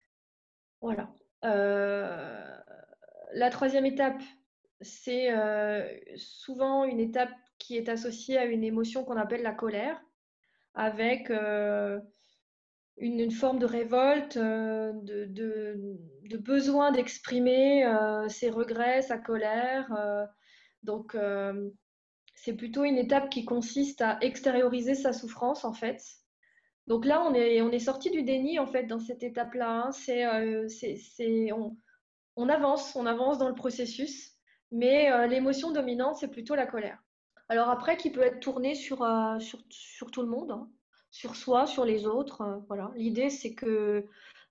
[0.80, 1.12] Voilà.
[1.42, 4.22] la troisième étape,
[4.80, 5.28] c'est
[6.16, 10.00] souvent une étape qui est associée à une émotion qu'on appelle la colère,
[10.74, 11.30] avec
[12.96, 17.92] une, forme de révolte, de, de, besoin d'exprimer
[18.28, 19.90] ses regrets, sa colère.
[20.84, 21.16] donc,
[22.36, 26.19] c'est plutôt une étape qui consiste à extérioriser sa souffrance, en fait.
[26.90, 29.84] Donc là, on est, sorti du déni, en fait, dans cette étape-là.
[29.84, 29.92] Hein.
[29.92, 34.32] C'est, on, avance, on avance dans le processus,
[34.72, 36.98] mais euh, l'émotion dominante, c'est plutôt la colère.
[37.48, 40.68] Alors après, qui peut être tournée sur, euh, sur, tout le monde, hein,
[41.12, 42.40] sur soi, sur les autres.
[42.40, 42.90] Euh, voilà.
[42.96, 44.04] L'idée, c'est que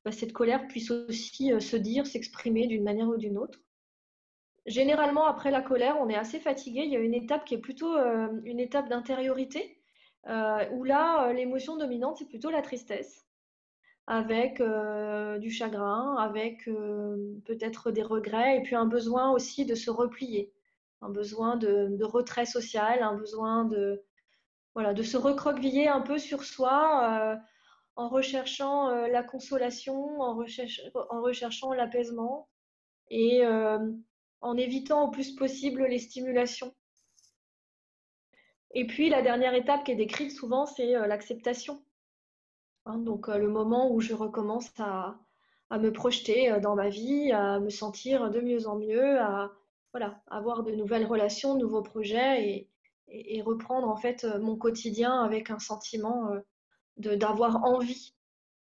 [0.05, 3.59] bah, cette colère puisse aussi se dire, s'exprimer d'une manière ou d'une autre.
[4.65, 6.83] Généralement, après la colère, on est assez fatigué.
[6.85, 7.97] Il y a une étape qui est plutôt
[8.45, 9.78] une étape d'intériorité,
[10.25, 13.25] où là, l'émotion dominante, c'est plutôt la tristesse
[14.09, 19.75] avec euh, du chagrin, avec euh, peut-être des regrets, et puis un besoin aussi de
[19.75, 20.51] se replier,
[21.01, 24.03] un besoin de, retrait social, un besoin de,
[24.75, 27.35] se recroqueviller un peu sur soi euh,
[27.95, 30.33] en recherchant la consolation, en
[31.21, 32.49] recherchant l'apaisement
[33.11, 36.73] et en évitant au plus possible les stimulations.
[38.73, 41.81] Et puis la dernière étape qui est décrite souvent, c'est l'acceptation
[42.89, 45.19] Hein, donc euh, le moment où je recommence à,
[45.71, 49.51] me projeter euh, dans ma vie, à me sentir de mieux en mieux, à
[49.91, 52.67] voilà, avoir de nouvelles relations, de nouveaux projets
[53.07, 56.29] et, reprendre en fait euh, mon quotidien avec un sentiment
[56.97, 58.13] d'avoir envie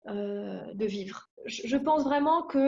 [0.05, 1.29] de vivre.
[1.45, 2.59] Je, pense vraiment que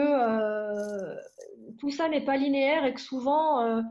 [1.78, 3.82] tout ça n'est pas linéaire et que souvent euh,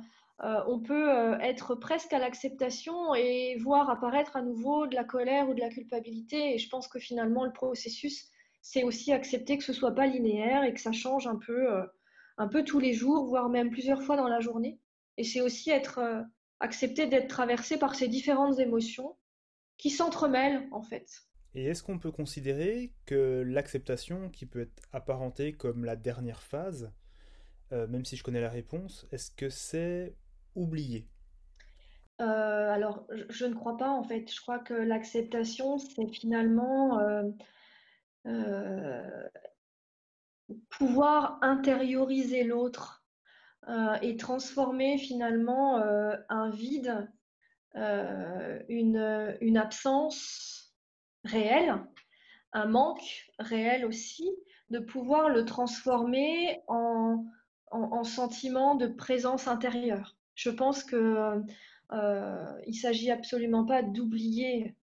[0.43, 5.47] on peut euh, être presque à l'acceptation et voir apparaître à nouveau de la colère
[5.47, 6.55] ou de la culpabilité.
[6.55, 10.63] Et je pense que finalement, le processus, c'est aussi accepter que ce soit pas linéaire
[10.63, 11.85] et que ça change un peu, euh,
[12.37, 14.79] un peu tous les jours, voire même plusieurs fois dans la journée.
[15.17, 16.25] Et c'est aussi être
[16.59, 19.17] accepter d'être traversé par ces différentes émotions
[19.77, 21.07] qui s'entremêlent en fait.
[21.53, 26.91] Et est-ce qu'on peut considérer que l'acceptation, qui peut être apparentée comme la dernière phase,
[27.71, 30.15] même si je connais la réponse, est-ce que c'est
[30.55, 31.07] oublié
[32.21, 34.31] euh, alors, je, ne crois pas en fait.
[34.31, 37.23] Je crois que l'acceptation, c'est finalement euh,
[38.27, 39.27] euh,
[40.69, 42.99] pouvoir intérioriser l'autre
[44.01, 45.77] et transformer finalement
[46.29, 47.07] un vide,
[47.75, 50.75] une, absence
[51.23, 51.79] réelle,
[52.53, 54.29] un manque réel aussi,
[54.71, 60.17] de pouvoir le transformer en sentiment de présence intérieure.
[60.41, 61.39] Je pense que
[61.93, 64.75] euh, il s'agit absolument pas d'oublier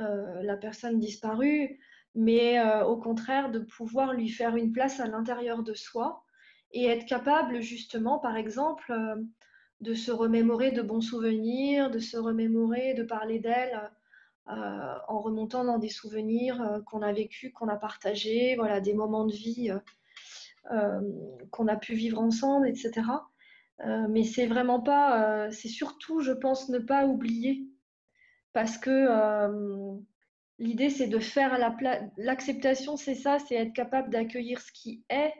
[0.00, 1.78] euh, la personne disparue,
[2.16, 6.24] mais euh, au contraire de pouvoir lui faire une place à l'intérieur de soi
[6.72, 8.92] et être capable justement, par exemple,
[9.80, 13.92] de se remémorer de bons souvenirs, de se remémorer, de parler d'elle
[14.46, 19.32] en remontant dans des souvenirs qu'on a vécus, qu'on a partagés, voilà, des moments de
[19.32, 19.70] vie
[21.52, 23.02] qu'on a pu vivre ensemble, etc.
[23.80, 27.68] Euh, mais c'est vraiment pas, euh, c'est surtout, je pense, ne pas oublier.
[28.52, 29.96] Parce que euh,
[30.58, 31.76] l'idée, c'est de faire la
[32.16, 35.32] l'acceptation, c'est ça, c'est être capable d'accueillir ce qui est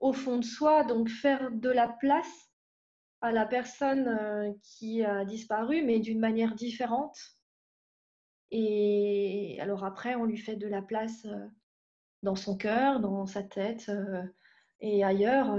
[0.00, 2.50] au fond de soi, donc faire de la place
[3.22, 7.16] à la personne qui a disparu, mais d'une manière différente.
[8.50, 11.26] Et alors après, on lui fait de la place
[12.22, 13.90] dans son cœur, dans sa tête
[14.80, 15.56] et ailleurs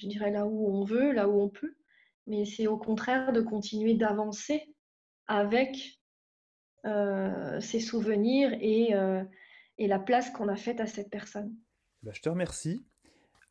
[0.00, 1.76] je dirais là où on veut, là où on peut,
[2.26, 4.74] mais c'est au contraire de continuer d'avancer
[5.26, 6.00] avec
[6.86, 9.22] euh, ses souvenirs et, euh,
[9.78, 11.54] la place qu'on a faite à cette personne.
[12.02, 12.84] Bah, je te remercie.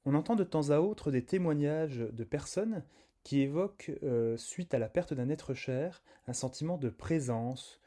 [0.05, 2.83] On entend de temps à autre des témoignages de personnes
[3.23, 7.81] qui évoquent, euh, suite à la perte d'un être cher, un sentiment de présence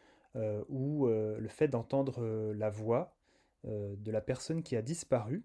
[0.70, 3.18] ou le fait d'entendre la voix
[3.64, 5.44] de la personne qui a disparu.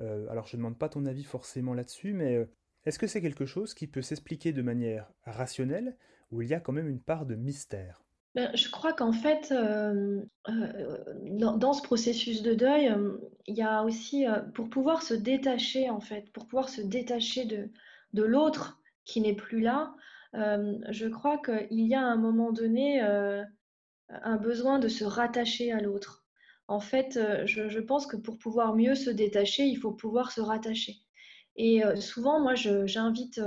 [0.00, 2.46] Euh, alors je ne demande pas ton avis forcément là-dessus, mais euh,
[2.84, 5.96] est-ce que c'est quelque chose qui peut s'expliquer de manière rationnelle
[6.30, 8.02] ou il y a quand même une part de mystère?
[8.34, 12.94] Ben, je crois qu'en fait, euh, dans, ce processus de deuil,
[13.46, 17.70] il y a aussi, pour pouvoir se détacher, en fait, pour pouvoir se détacher de,
[18.12, 19.94] de l'autre qui n'est plus là,
[20.34, 25.80] je crois qu'il y a à un moment donné un besoin de se rattacher à
[25.80, 26.17] l'autre.
[26.68, 30.96] En fait, je, pense que pour pouvoir mieux se détacher, il faut pouvoir se rattacher.
[31.56, 33.40] Et souvent, moi, j'invite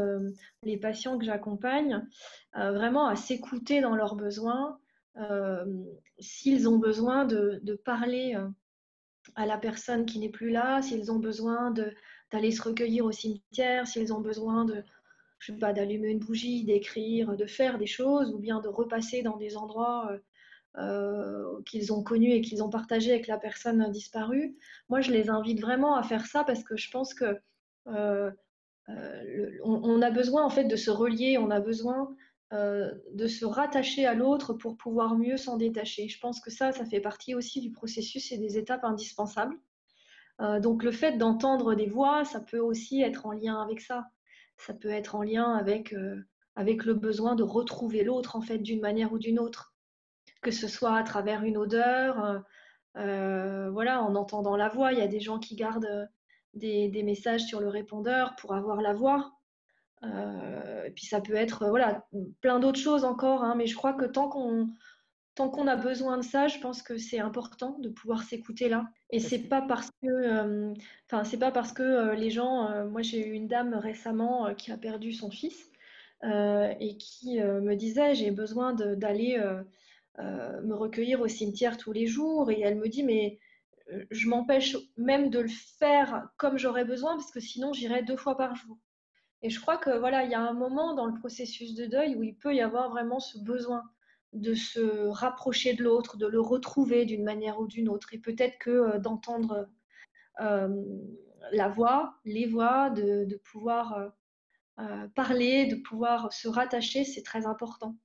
[0.64, 2.06] les patients que j'accompagne
[2.54, 4.80] vraiment à s'écouter dans leurs besoins,
[6.20, 8.36] s'ils ont besoin de, parler
[9.36, 11.72] à la personne qui n'est plus là, s'ils ont besoin
[12.32, 14.84] d'aller se recueillir au cimetière, s'ils ont besoin de,
[15.42, 19.24] je sais pas, d'allumer une bougie, d'écrire, de faire des choses, ou bien de repasser
[19.24, 20.20] dans des endroits euh,
[21.66, 24.56] qu'ils ont connus et qu'ils ont partagés avec la personne disparue.
[24.90, 27.40] Moi, je les invite vraiment à faire ça parce que je pense que
[27.88, 28.32] euh,
[28.90, 32.16] euh, on, a besoin en fait de se relier, on a besoin
[32.54, 36.10] euh, de se rattacher à l'autre pour pouvoir mieux s'en détacher.
[36.10, 39.56] Je pense que ça, ça fait partie aussi du processus et des étapes indispensables.
[40.42, 44.08] Euh, donc le fait d'entendre des voix, ça peut aussi être en lien avec ça.
[44.58, 46.22] Ça peut être en lien avec, euh,
[46.56, 49.71] avec le besoin de retrouver l'autre en fait d'une manière ou d'une autre.
[50.42, 52.44] Que ce soit à travers une odeur,
[52.96, 54.92] voilà, en entendant la voix.
[54.92, 56.10] Il y a des gens qui gardent
[56.54, 59.34] des, des messages sur le répondeur pour avoir la voix.
[60.04, 62.08] Euh, et puis ça peut être voilà
[62.42, 64.70] plein d'autres choses encore, hein, mais je crois que tant qu'on
[65.36, 68.86] tant qu'on a besoin de ça, je pense que c'est important de pouvoir s'écouter là.
[69.12, 70.74] Et c'est pas parce que, euh,
[71.06, 74.72] enfin c'est pas parce que euh, les gens, moi j'ai eu une dame récemment qui
[74.72, 75.70] a perdu son fils
[76.24, 79.40] et qui me disait j'ai besoin d'aller
[80.18, 83.40] me recueillir au cimetière tous les jours et elle me dit mais
[84.10, 88.38] je m'empêche même de le faire comme j'aurais besoin parce que sinon j'irais deux fois
[88.38, 88.78] par jour.
[89.42, 92.16] Et je crois que voilà, il y a un moment dans le processus de deuil
[92.16, 93.84] où il peut y avoir vraiment ce besoin
[94.34, 98.14] de se rapprocher de l'autre, de le retrouver d'une manière ou d'une autre.
[98.14, 99.68] Et peut-être que euh, d'entendre
[100.40, 100.84] euh,
[101.52, 104.12] la voix, les voix, de, pouvoir
[104.80, 107.96] euh, parler, de pouvoir se rattacher, c'est très important.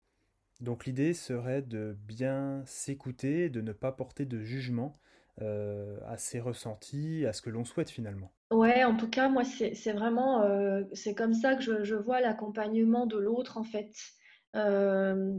[0.60, 4.98] Donc l'idée serait de bien s'écouter, de ne pas porter de jugement
[5.38, 8.32] à ses ressentis, à ce que l'on souhaite finalement.
[8.52, 13.06] Ouais, en tout cas, moi, c'est vraiment, euh, c'est comme ça que je, vois l'accompagnement
[13.06, 13.92] de l'autre, en fait.
[14.54, 15.36] Euh,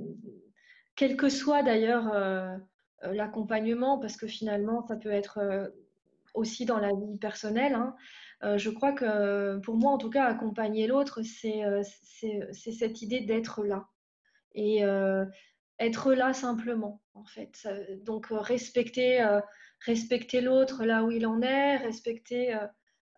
[0.95, 2.57] quel que soit d'ailleurs euh,
[3.03, 5.71] l'accompagnement, parce que finalement, ça peut être
[6.33, 7.75] aussi dans la vie personnelle.
[7.75, 7.95] Hein.
[8.57, 11.63] je crois que pour moi, en tout cas, accompagner l'autre, c'est
[12.51, 13.87] cette idée d'être là.
[14.57, 14.81] Et
[15.79, 17.67] être là simplement, en fait.
[18.03, 19.25] Donc, respecter,
[19.85, 22.57] respecter l'autre là où il en est, respecter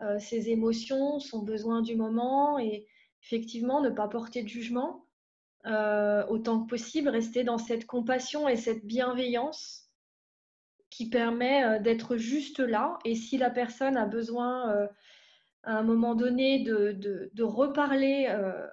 [0.01, 2.87] euh, ses émotions, son besoin du moment et
[3.21, 5.05] effectivement ne pas porter de jugement
[5.65, 9.89] euh, autant que possible, rester dans cette compassion et cette bienveillance
[10.89, 12.97] qui permet euh, d'être juste là.
[13.03, 14.87] Et si la personne a besoin
[15.69, 18.27] à un moment donné de, reparler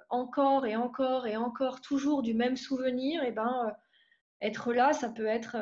[0.09, 3.73] encore et encore et encore toujours du même souvenir, et eh ben
[4.41, 5.57] être là, ça peut être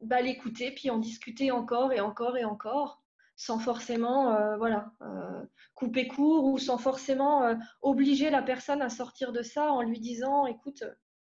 [0.00, 3.00] bah, l'écouter puis en discuter encore et encore et encore
[3.40, 5.42] sans forcément euh, voilà, euh,
[5.74, 9.98] couper court ou sans forcément euh, obliger la personne à sortir de ça en lui
[9.98, 10.84] disant écoute,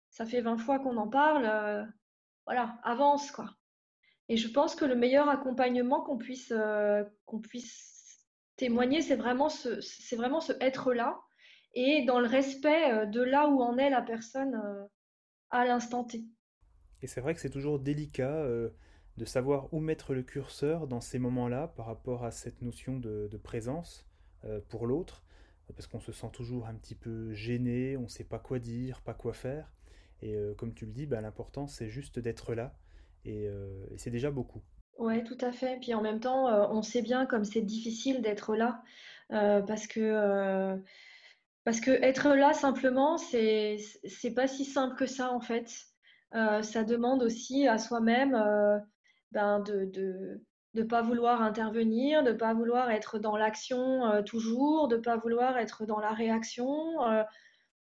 [0.10, 1.86] ça fait 20 fois qu'on en parle,
[2.46, 3.50] voilà, avance quoi.
[4.30, 6.54] Et je pense que le meilleur accompagnement qu'on puisse,
[7.26, 7.97] qu'on puisse
[8.58, 11.20] témoigner, c'est vraiment ce, c'est vraiment ce être là
[11.74, 14.60] et dans le respect de là où en est la personne
[15.52, 16.26] à l'instant T.
[17.02, 18.46] Et c'est vrai que c'est toujours délicat
[19.18, 23.40] de savoir où mettre le curseur dans ces moments-là par rapport à cette notion de,
[23.44, 24.08] présence
[24.46, 25.24] euh, pour l'autre,
[25.76, 29.02] parce qu'on se sent toujours un petit peu gêné, on ne sait pas quoi dire,
[29.02, 29.74] pas quoi faire.
[30.22, 32.78] Et euh, comme tu le dis, bah, l'important c'est juste d'être là,
[33.26, 34.62] euh, et, c'est déjà beaucoup.
[34.98, 35.78] Ouais, tout à fait.
[35.80, 38.84] Puis en même temps, on sait bien comme c'est difficile d'être là,
[39.30, 40.78] parce que
[41.64, 45.70] parce que être là simplement, c'est c'est pas si simple que ça en fait.
[46.32, 48.32] ça demande aussi à soi-même
[49.32, 50.42] ben, de, de
[50.74, 55.02] ne pas vouloir intervenir, de ne pas vouloir être dans l'action euh, toujours, de ne
[55.02, 57.04] pas vouloir être dans la réaction.
[57.08, 57.24] Euh,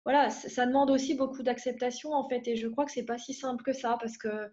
[0.04, 3.34] voilà, ça demande aussi beaucoup d'acceptation en fait, et je crois que c'est pas si
[3.34, 4.52] simple que ça parce que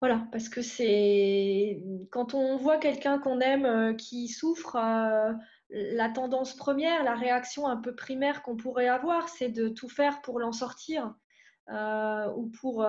[0.00, 4.76] voilà, parce que c'est quand on voit quelqu'un qu'on aime euh, qui souffre,
[5.70, 10.20] la tendance première, la réaction un peu primaire qu'on pourrait avoir, c'est de tout faire
[10.22, 11.14] pour l'en sortir
[11.68, 12.84] ou pour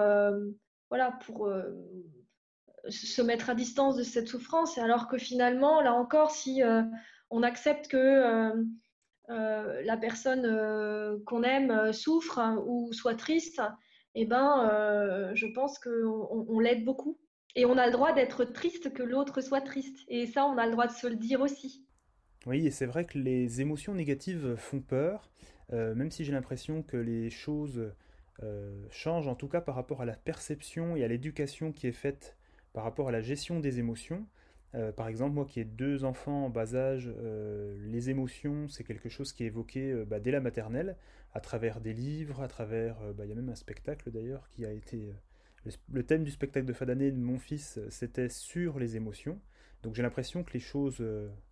[0.89, 1.47] voilà pour
[2.89, 6.82] se mettre à distance de cette souffrance, alors que finalement, là encore, si euh,
[7.30, 8.64] on accepte que euh,
[9.30, 13.62] euh, la personne qu'on aime souffre ou soit triste,
[14.16, 17.18] eh ben, je pense qu'on on, l'aide beaucoup.
[17.55, 19.97] Et on a le droit d'être triste que l'autre soit triste.
[20.07, 21.86] Et ça, on a le droit de se le dire aussi.
[22.45, 25.30] Oui, et c'est vrai que les émotions négatives font peur,
[25.72, 27.93] même si j'ai l'impression que les choses
[28.89, 32.38] change en tout cas par rapport à la perception et à l'éducation qui est faite
[32.74, 34.26] par rapport à la gestion des émotions.
[34.74, 38.84] Euh, par exemple, moi qui ai deux enfants en bas âge, euh, les émotions, c'est
[38.84, 40.95] quelque chose qui est évoqué euh, bah, dès la maternelle,
[41.34, 42.97] à travers des livres, à travers...
[43.13, 45.13] Bah, il y a même un spectacle d'ailleurs qui a été...
[45.89, 49.39] Le, thème du spectacle de fin d'année de mon fils, c'était sur les émotions.
[49.84, 51.03] Donc j'ai l'impression que les choses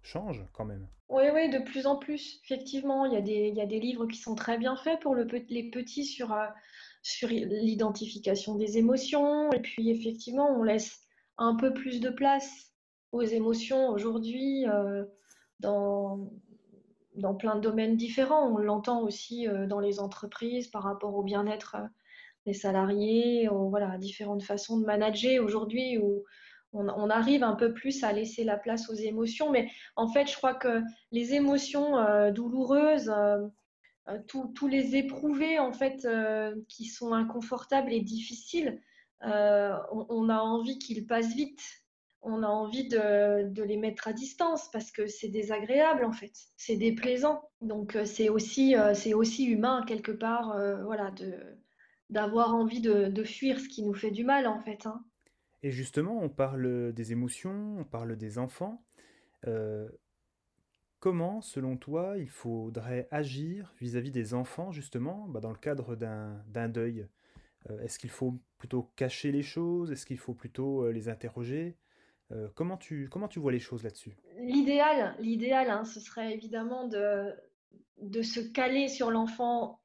[0.02, 0.88] changent quand même.
[1.10, 2.42] Oui, oui, de plus en plus.
[2.44, 5.14] Effectivement, il y a des, y a des livres qui sont très bien faits pour
[5.14, 6.36] le, les petits sur,
[7.04, 9.52] sur l'identification des émotions.
[9.52, 11.02] Et puis effectivement, on laisse
[11.38, 12.69] un peu plus de place
[13.12, 15.06] aux émotions aujourd'hui euh,
[15.60, 16.30] dans,
[17.16, 18.48] dans plein de domaines différents.
[18.48, 21.88] On l'entend aussi euh, dans les entreprises par rapport au bien-être euh,
[22.46, 26.24] des salariés, voilà, différentes façons de manager aujourd'hui où
[26.72, 29.52] on, arrive un peu plus à laisser la place aux émotions.
[29.52, 30.82] Mais en fait, je crois que
[31.12, 31.98] les émotions
[32.32, 33.14] douloureuses,
[34.28, 36.08] tous les éprouvés en fait
[36.70, 38.82] qui sont inconfortables et difficiles,
[39.22, 41.62] on, a envie qu'ils passent vite
[42.22, 46.76] on a envie de, les mettre à distance parce que c'est désagréable en fait, c'est
[46.76, 47.50] déplaisant.
[47.62, 51.14] Donc euh, c'est aussi, euh, c'est aussi humain quelque part, euh, voilà,
[52.10, 54.86] d'avoir envie de, fuir ce qui nous fait du mal en fait.
[54.86, 55.04] Hein.
[55.64, 58.84] Et justement, on parle des émotions, on parle des enfants.
[61.00, 66.44] comment, selon toi, il faudrait agir vis-à-vis des enfants justement bah, dans le cadre d'un,
[66.48, 67.08] d'un deuil?
[67.82, 69.92] Est-ce qu'il faut plutôt cacher les choses?
[69.92, 71.78] Est-ce qu'il faut plutôt les interroger?
[72.32, 74.16] Euh, comment, tu, vois les choses là-dessus?
[74.38, 77.34] L'idéal, l'idéal hein, ce serait évidemment de,
[78.02, 79.82] de se caler sur l'enfant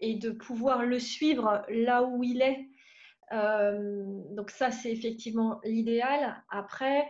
[0.00, 2.68] et de pouvoir le suivre là où il est.
[3.32, 6.42] Euh, donc ça, c'est effectivement l'idéal.
[6.50, 7.08] Après,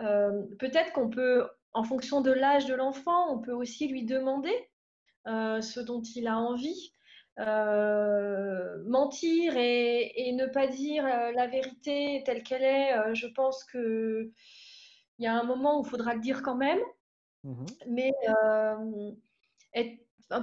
[0.00, 4.54] euh, peut-être qu'on peut, en fonction de l'âge de l'enfant, on peut aussi lui demander
[5.26, 6.92] ce dont il a envie.
[7.38, 13.62] Euh, mentir et, ne pas dire euh, la vérité telle qu'elle est, euh, je pense
[13.64, 14.32] que
[15.18, 16.80] il y a un moment où il faudra le dire quand même,
[17.44, 18.12] mmh mais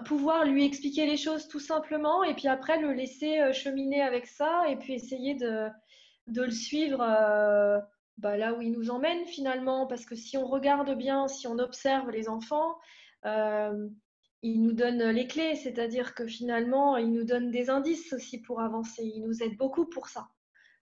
[0.05, 4.63] pouvoir lui expliquer les choses tout simplement et puis après le laisser cheminer avec ça
[4.69, 5.67] et puis essayer de,
[6.27, 6.97] de le suivre
[8.17, 9.85] bah, là où il nous emmène finalement.
[9.87, 12.77] Parce que si on regarde bien, si on observe les enfants,
[14.43, 18.59] il nous donne les clés, c'est-à-dire que finalement, il nous donne des indices aussi pour
[18.59, 19.03] avancer.
[19.03, 20.27] Il nous aide beaucoup pour ça.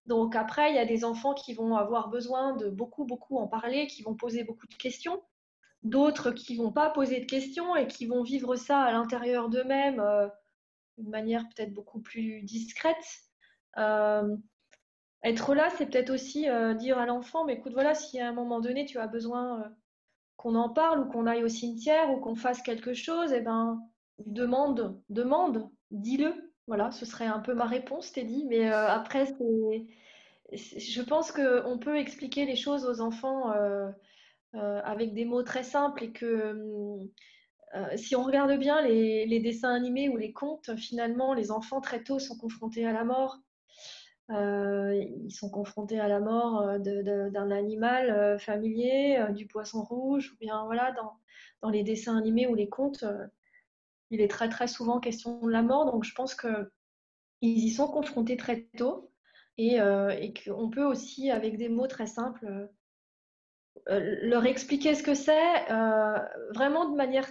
[0.07, 3.47] Donc après, il y a des enfants qui vont avoir besoin de beaucoup, beaucoup en
[3.47, 5.21] parler, qui vont poser beaucoup de questions.
[5.83, 9.99] D'autres qui vont pas poser de questions et qui vont vivre ça à l'intérieur d'eux-mêmes
[9.99, 10.27] euh,
[10.97, 12.95] manière peut-être beaucoup plus discrète.
[13.77, 14.35] Euh,
[15.23, 18.33] être là, c'est peut-être aussi euh, dire à l'enfant, mais écoute, voilà, si à un
[18.33, 19.71] moment donné, tu as besoin
[20.41, 23.79] qu'on en parle ou qu'on aille au cimetière ou qu'on fasse quelque chose, eh ben,
[24.25, 26.33] demande, demande, dis-le.
[26.65, 28.45] Voilà, ce serait un peu ma réponse, Teddy.
[28.49, 29.27] Mais euh, après,
[30.51, 33.91] je pense qu'on peut expliquer les choses aux enfants euh,
[34.55, 36.57] euh, avec des mots très simples et que
[37.95, 42.03] si on regarde bien les, les, dessins animés ou les contes, finalement, les enfants très
[42.03, 43.37] tôt sont confrontés à la mort.
[44.29, 44.93] Euh,
[45.25, 46.79] ils sont confrontés à la mort euh,
[47.29, 52.55] d'un animal euh, familier, du poisson rouge, ou bien voilà, dans, les dessins animés ou
[52.55, 53.05] les contes,
[54.09, 55.91] il est très très souvent question de la mort.
[55.91, 56.67] Donc je pense qu'ils
[57.41, 59.11] y sont confrontés très tôt
[59.57, 59.77] et
[60.43, 62.69] qu'on peut aussi, avec des mots très simples,
[63.85, 65.65] leur expliquer ce que c'est,
[66.55, 67.29] vraiment de manière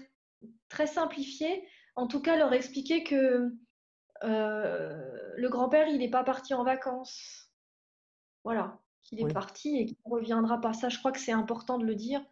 [0.68, 1.66] très simplifiée.
[1.96, 3.52] En tout cas, leur expliquer que
[4.22, 7.50] le grand-père, il n'est pas parti en vacances.
[8.44, 10.72] Voilà, qu'il est parti et qu'il ne reviendra pas.
[10.72, 12.22] Ça, je crois que c'est important de le dire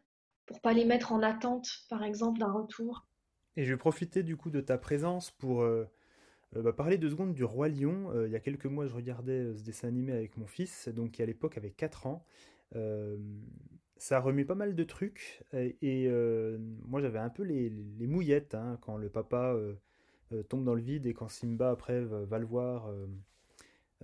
[0.47, 3.07] pour pas les mettre en attente, par exemple, d'un retour.
[3.57, 5.85] Et je vais profiter du coup de ta présence pour euh,
[6.57, 8.11] euh, bah, parler deux secondes du Roi Lion.
[8.15, 11.13] Euh, il y a quelques mois, je regardais ce dessin animé avec mon fils, donc
[11.13, 12.25] qui à l'époque avait 4 ans.
[13.97, 16.09] ça a remis pas mal de trucs et,
[16.87, 17.71] moi j'avais un peu les,
[18.07, 19.75] mouillettes hein, quand le papa euh,
[20.49, 23.07] tombe dans le vide et quand Simba après va, le voir, euh,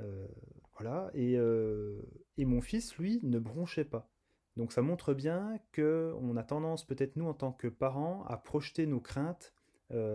[0.01, 0.27] euh,
[0.77, 1.11] voilà.
[1.15, 1.37] Et,
[2.45, 4.11] mon fils, lui, ne bronchait pas.
[4.57, 8.37] Donc ça montre bien que on a tendance, peut-être nous en tant que parents, à
[8.37, 9.53] projeter nos craintes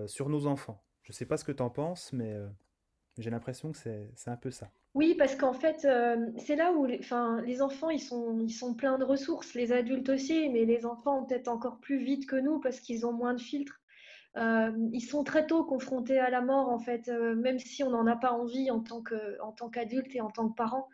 [0.08, 0.84] sur nos enfants.
[1.04, 2.36] Je ne sais pas ce que tu en penses, mais
[3.18, 4.72] j'ai l'impression que c'est un peu ça.
[4.96, 5.88] Oui, parce qu'en fait,
[6.38, 7.02] c'est là où les,
[7.46, 11.22] les enfants, ils sont, ils sont pleins de ressources, les adultes aussi, mais les enfants
[11.22, 13.79] ont peut-être encore plus vite que nous parce qu'ils ont moins de filtres.
[14.38, 17.90] Euh, ils sont très tôt confrontés à la mort, en fait, euh, même si on
[17.90, 19.02] n'en a pas envie en tant
[19.70, 20.88] qu'adulte et en tant que parent.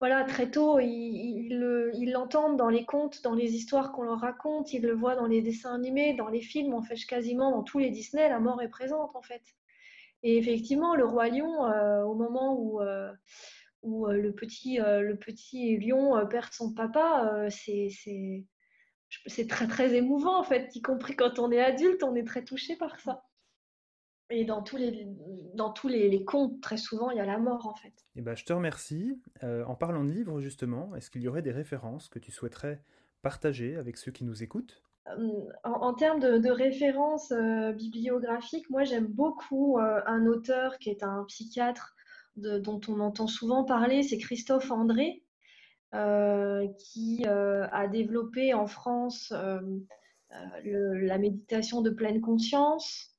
[0.00, 4.82] Voilà, très tôt, ils l'entendent dans les contes, dans les histoires qu'on leur raconte, ils
[4.82, 7.90] le voient dans les dessins animés, dans les films, en fait, quasiment dans tous les
[7.90, 9.42] Disney, la mort est présente, en fait.
[10.22, 11.62] Et effectivement, le roi lion,
[12.04, 12.82] au moment où,
[13.82, 17.88] où le, petit, le petit lion perd son papa, c'est
[19.26, 22.44] c'est très très émouvant en fait, y compris quand on est adulte, on est très
[22.44, 23.24] touché par ça.
[24.30, 25.06] Et dans tous les,
[25.54, 27.92] dans tous les, contes, très souvent, il y a la mort en fait.
[28.16, 29.20] Eh ben, je te remercie.
[29.42, 32.82] Euh, en parlant de livres, justement, est-ce qu'il y aurait des références que tu souhaiterais
[33.22, 34.82] partager avec ceux qui nous écoutent?
[35.08, 41.24] Euh, en, termes de, références euh, bibliographiques, moi j'aime beaucoup un auteur qui est un
[41.24, 41.94] psychiatre
[42.36, 45.23] dont on entend souvent parler, c'est Christophe André,
[46.78, 49.32] qui a développé en France
[50.30, 53.14] la méditation de pleine conscience,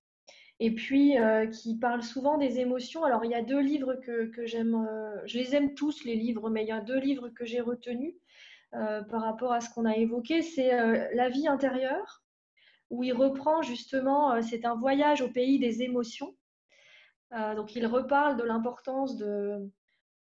[0.60, 3.04] et puis euh, qui parle souvent des émotions.
[3.04, 6.50] Alors, il y a deux livres que, j'aime, euh, je les aime tous, les livres,
[6.50, 8.16] mais il y a deux livres que j'ai retenus
[8.74, 10.42] euh, par rapport à ce qu'on a évoqué.
[10.42, 10.72] C'est
[11.14, 12.24] La vie intérieure,
[12.90, 16.36] où il reprend justement, c'est un voyage au pays des émotions.
[17.32, 19.70] donc, il reparle de l'importance de,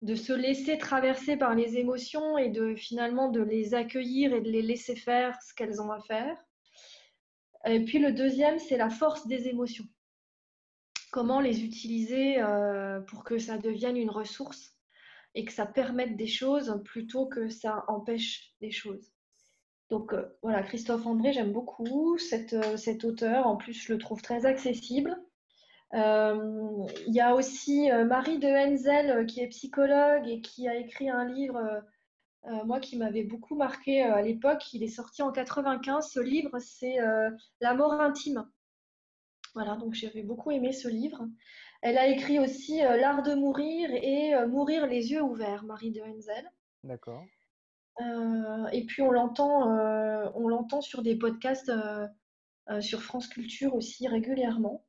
[0.02, 4.50] de se laisser traverser par les émotions et de finalement de les accueillir et de
[4.50, 6.36] les laisser faire ce qu'elles ont à faire.
[7.64, 9.86] Et puis le deuxième, c'est la force des émotions
[11.12, 14.74] comment les utiliser euh, pour que ça devienne une ressource
[15.34, 19.12] et que ça permette des choses plutôt que ça empêche des choses.
[19.90, 23.46] Donc euh, voilà, Christophe André, j'aime beaucoup euh, cet auteur.
[23.46, 25.14] En plus, je le trouve très accessible.
[25.92, 31.24] Il y a aussi Marie de Henzel qui est psychologue et qui a écrit un
[31.24, 31.82] livre,
[32.64, 34.72] moi qui m'avait beaucoup marqué à l'époque.
[34.72, 36.08] Il est sorti en 95.
[36.10, 36.96] Ce livre, c'est
[37.60, 38.46] La mort intime.
[39.54, 41.26] Voilà, donc j'avais beaucoup aimé ce livre.
[41.82, 45.90] Elle a écrit aussi euh, L'art de mourir et euh, Mourir les yeux ouverts, Marie
[45.90, 46.50] de Henzel.
[46.84, 47.24] D'accord.
[48.00, 49.68] Euh, et puis on l'entend,
[50.34, 51.70] on l'entend sur des podcasts
[52.80, 54.82] sur France Culture aussi régulièrement.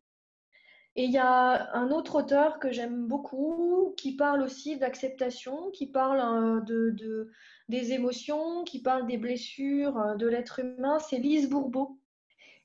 [0.96, 5.88] Et il y a un autre auteur que j'aime beaucoup qui parle aussi d'acceptation, qui
[5.88, 7.32] parle de,
[7.68, 11.00] des émotions, qui parle des blessures de l'être humain.
[11.00, 12.00] C'est Lise Bourbeau.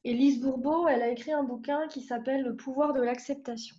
[0.04, 3.76] Et Lise Bourbeau, elle a écrit un bouquin qui s'appelle Le pouvoir de l'acceptation.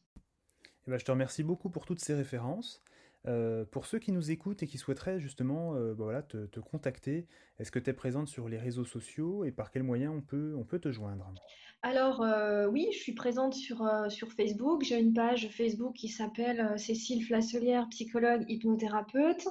[0.87, 2.81] Eh ben, je te remercie beaucoup pour toutes ces références.
[3.27, 7.27] Euh, pour ceux qui nous écoutent et qui souhaiteraient justement euh, bah te, contacter,
[7.59, 10.55] est-ce que tu es présente sur les réseaux sociaux et par quels moyens on peut,
[10.57, 11.33] on peut te joindre?
[11.81, 14.83] Alors euh, oui, je suis présente sur, sur Facebook.
[14.83, 19.47] J'ai une page Facebook qui s'appelle Cécile Flasselière, psychologue hypnothérapeute.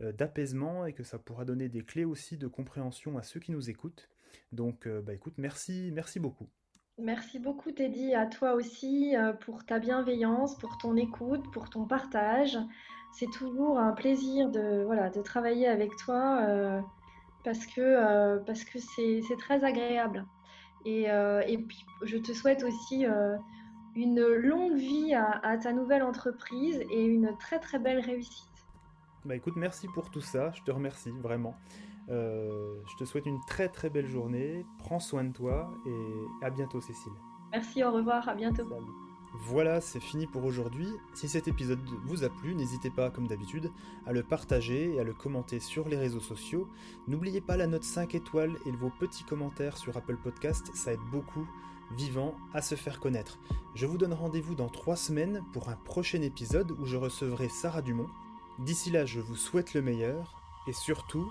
[0.00, 3.52] euh, d'apaisement et que ça pourra donner des clés aussi de compréhension à ceux qui
[3.52, 4.08] nous écoutent.
[4.52, 6.48] Donc, bah écoute, merci, merci beaucoup.
[6.98, 12.58] Merci beaucoup Teddy, à toi aussi pour ta bienveillance, pour ton écoute, pour ton partage.
[13.12, 16.82] C'est toujours un plaisir de, voilà, de travailler avec toi
[17.44, 20.26] parce que parce que c'est très agréable.
[20.84, 23.06] Et, et, puis je te souhaite aussi
[23.94, 28.48] une longue vie à, ta nouvelle entreprise et une très très belle réussite.
[29.24, 31.54] Bah écoute, merci pour tout ça, je te remercie vraiment.
[32.08, 36.50] Euh, je te souhaite une très très belle journée, prends soin de toi et à
[36.50, 37.12] bientôt Cécile.
[37.52, 38.66] Merci, au revoir, à bientôt.
[39.34, 40.88] Voilà, c'est fini pour aujourd'hui.
[41.14, 43.70] Si cet épisode vous a plu, n'hésitez pas, comme d'habitude,
[44.06, 46.68] à le partager et à le commenter sur les réseaux sociaux.
[47.08, 51.00] N'oubliez pas la note 5 étoiles et vos petits commentaires sur Apple Podcast, ça aide
[51.10, 51.46] beaucoup
[51.96, 53.38] vivant à se faire connaître.
[53.74, 57.82] Je vous donne rendez-vous dans trois semaines pour un prochain épisode où je recevrai Sarah
[57.82, 58.08] Dumont.
[58.58, 61.30] D'ici là, je vous souhaite le meilleur et surtout,